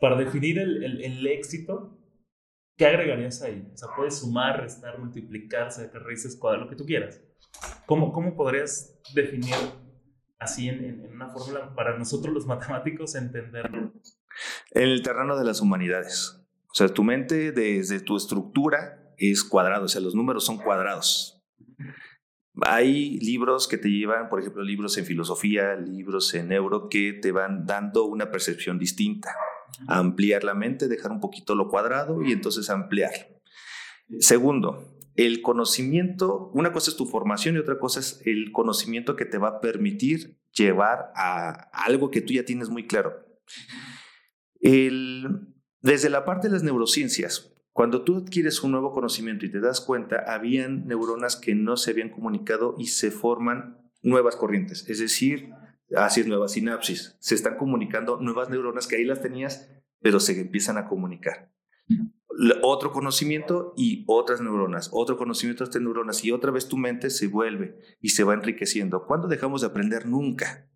[0.00, 1.98] para definir el, el, el éxito,
[2.76, 3.68] ¿qué agregarías ahí?
[3.72, 7.22] O sea, puedes sumar, restar, multiplicar, sacar raíces, cuadradas, lo que tú quieras.
[7.86, 9.54] ¿Cómo, cómo podrías definir
[10.42, 13.92] así en, en una fórmula para nosotros los matemáticos entenderlo?
[14.70, 16.42] En el terreno de las humanidades.
[16.68, 21.42] O sea, tu mente desde tu estructura es cuadrado, o sea, los números son cuadrados.
[22.62, 27.32] Hay libros que te llevan, por ejemplo, libros en filosofía, libros en neuro, que te
[27.32, 29.34] van dando una percepción distinta.
[29.86, 33.12] Ampliar la mente, dejar un poquito lo cuadrado y entonces ampliar.
[34.18, 39.24] Segundo, el conocimiento, una cosa es tu formación y otra cosa es el conocimiento que
[39.24, 43.26] te va a permitir llevar a algo que tú ya tienes muy claro.
[44.60, 49.80] desde la parte de las neurociencias, cuando tú adquieres un nuevo conocimiento y te das
[49.80, 55.50] cuenta, habían neuronas que no se habían comunicado y se forman nuevas corrientes, es decir,
[55.96, 57.16] así nuevas sinapsis.
[57.18, 59.70] Se están comunicando nuevas neuronas que ahí las tenías,
[60.00, 61.50] pero se empiezan a comunicar.
[62.62, 67.26] Otro conocimiento y otras neuronas, otro conocimiento, otras neuronas, y otra vez tu mente se
[67.26, 69.06] vuelve y se va enriqueciendo.
[69.06, 70.06] ¿Cuándo dejamos de aprender?
[70.06, 70.68] Nunca.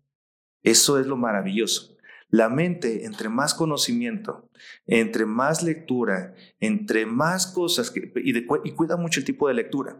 [0.63, 1.95] Eso es lo maravilloso.
[2.29, 4.49] La mente, entre más conocimiento,
[4.85, 9.97] entre más lectura, entre más cosas, y, y cuida mucho el tipo de lectura,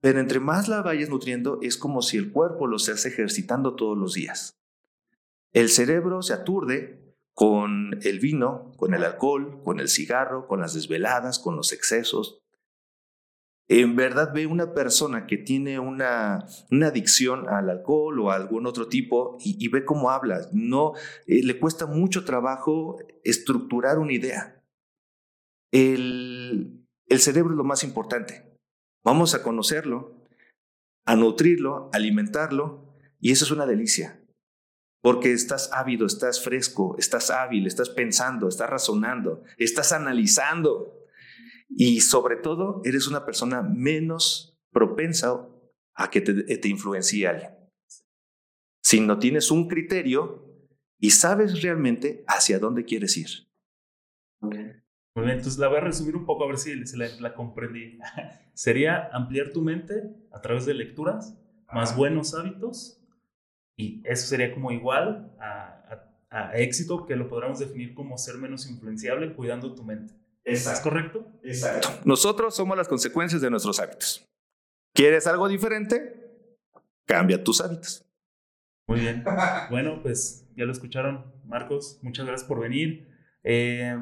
[0.00, 3.96] pero entre más la vayas nutriendo, es como si el cuerpo lo hace ejercitando todos
[3.96, 4.58] los días.
[5.52, 7.01] El cerebro se aturde
[7.34, 12.42] con el vino, con el alcohol, con el cigarro, con las desveladas, con los excesos,
[13.68, 18.88] en verdad ve una persona que tiene una, adicción al alcohol o a algún otro
[18.88, 20.46] tipo y, ve cómo habla.
[20.52, 20.92] No,
[21.26, 24.62] eh, le cuesta mucho trabajo estructurar una idea.
[25.70, 28.58] El, el cerebro es lo más importante.
[29.04, 30.22] Vamos a conocerlo,
[31.06, 34.21] a nutrirlo, alimentarlo y eso es una delicia.
[35.02, 41.06] Porque estás ávido, estás fresco, estás hábil, estás pensando, estás razonando, estás analizando.
[41.68, 45.46] Y sobre todo, eres una persona menos propensa
[45.94, 47.50] a que te, te influencie alguien.
[48.82, 50.48] Si no tienes un criterio
[50.98, 53.28] y sabes realmente hacia dónde quieres ir.
[54.40, 57.98] Muy bien, entonces la voy a resumir un poco a ver si, la, la, comprendí.
[58.54, 61.36] Sería ampliar tu mente a través de lecturas,
[61.72, 63.01] más buenos hábitos,
[63.76, 68.36] y eso sería como igual a, a, a éxito, que lo podríamos definir como ser
[68.36, 70.14] menos influenciable cuidando tu mente.
[70.44, 71.26] ¿Es correcto?
[71.42, 71.88] Exacto.
[72.04, 74.28] Nosotros somos las consecuencias de nuestros hábitos.
[74.94, 76.48] ¿Quieres algo diferente?
[77.06, 78.04] Cambia tus hábitos.
[78.86, 79.24] Muy bien.
[79.70, 81.98] Bueno, pues ya lo escucharon, Marcos.
[82.02, 83.08] Muchas gracias por venir.
[83.42, 83.96] Eh,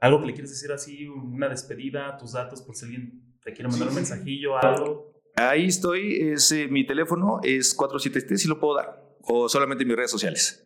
[0.00, 1.08] ¿Algo que le quieres decir así?
[1.08, 5.17] Una despedida, tus datos, por si alguien te quiere mandar un mensajillo, algo.
[5.38, 6.32] Ahí estoy.
[6.32, 9.04] Es, eh, mi teléfono es 477, si lo puedo dar.
[9.22, 10.64] O solamente mis redes sociales.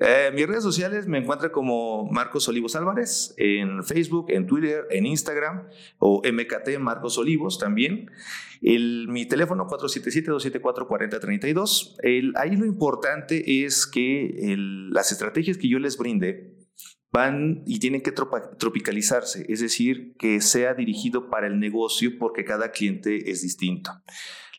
[0.00, 5.04] Eh, mis redes sociales me encuentran como Marcos Olivos Álvarez en Facebook, en Twitter, en
[5.04, 5.68] Instagram
[5.98, 8.10] o MKT Marcos Olivos también.
[8.62, 11.96] El, mi teléfono 477-274-4032.
[12.36, 14.56] ahí lo importante es que
[14.90, 16.59] las estrategias que yo les brinde
[17.12, 22.70] van y tienen que tropicalizarse, es decir, que sea dirigido para el negocio porque cada
[22.70, 23.90] cliente es distinto.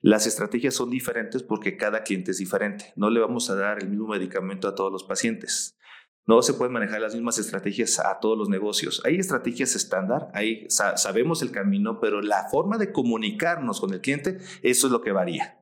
[0.01, 2.91] Las estrategias son diferentes porque cada cliente es diferente.
[2.95, 5.77] No le vamos a dar el mismo medicamento a todos los pacientes.
[6.25, 9.01] No se pueden manejar las mismas estrategias a todos los negocios.
[9.05, 14.37] Hay estrategias estándar, ahí sabemos el camino, pero la forma de comunicarnos con el cliente,
[14.61, 15.60] eso es lo que varía.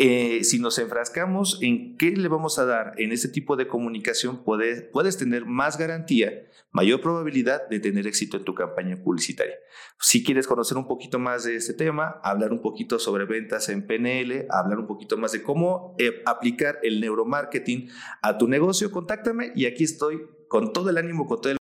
[0.00, 4.44] Eh, si nos enfrascamos en qué le vamos a dar en este tipo de comunicación,
[4.44, 9.56] puedes, puedes tener más garantía, mayor probabilidad de tener éxito en tu campaña publicitaria.
[9.98, 13.88] Si quieres conocer un poquito más de este tema, hablar un poquito sobre ventas en
[13.88, 17.90] PNL, hablar un poquito más de cómo eh, aplicar el neuromarketing
[18.22, 21.56] a tu negocio, contáctame y aquí estoy con todo el ánimo, con todo el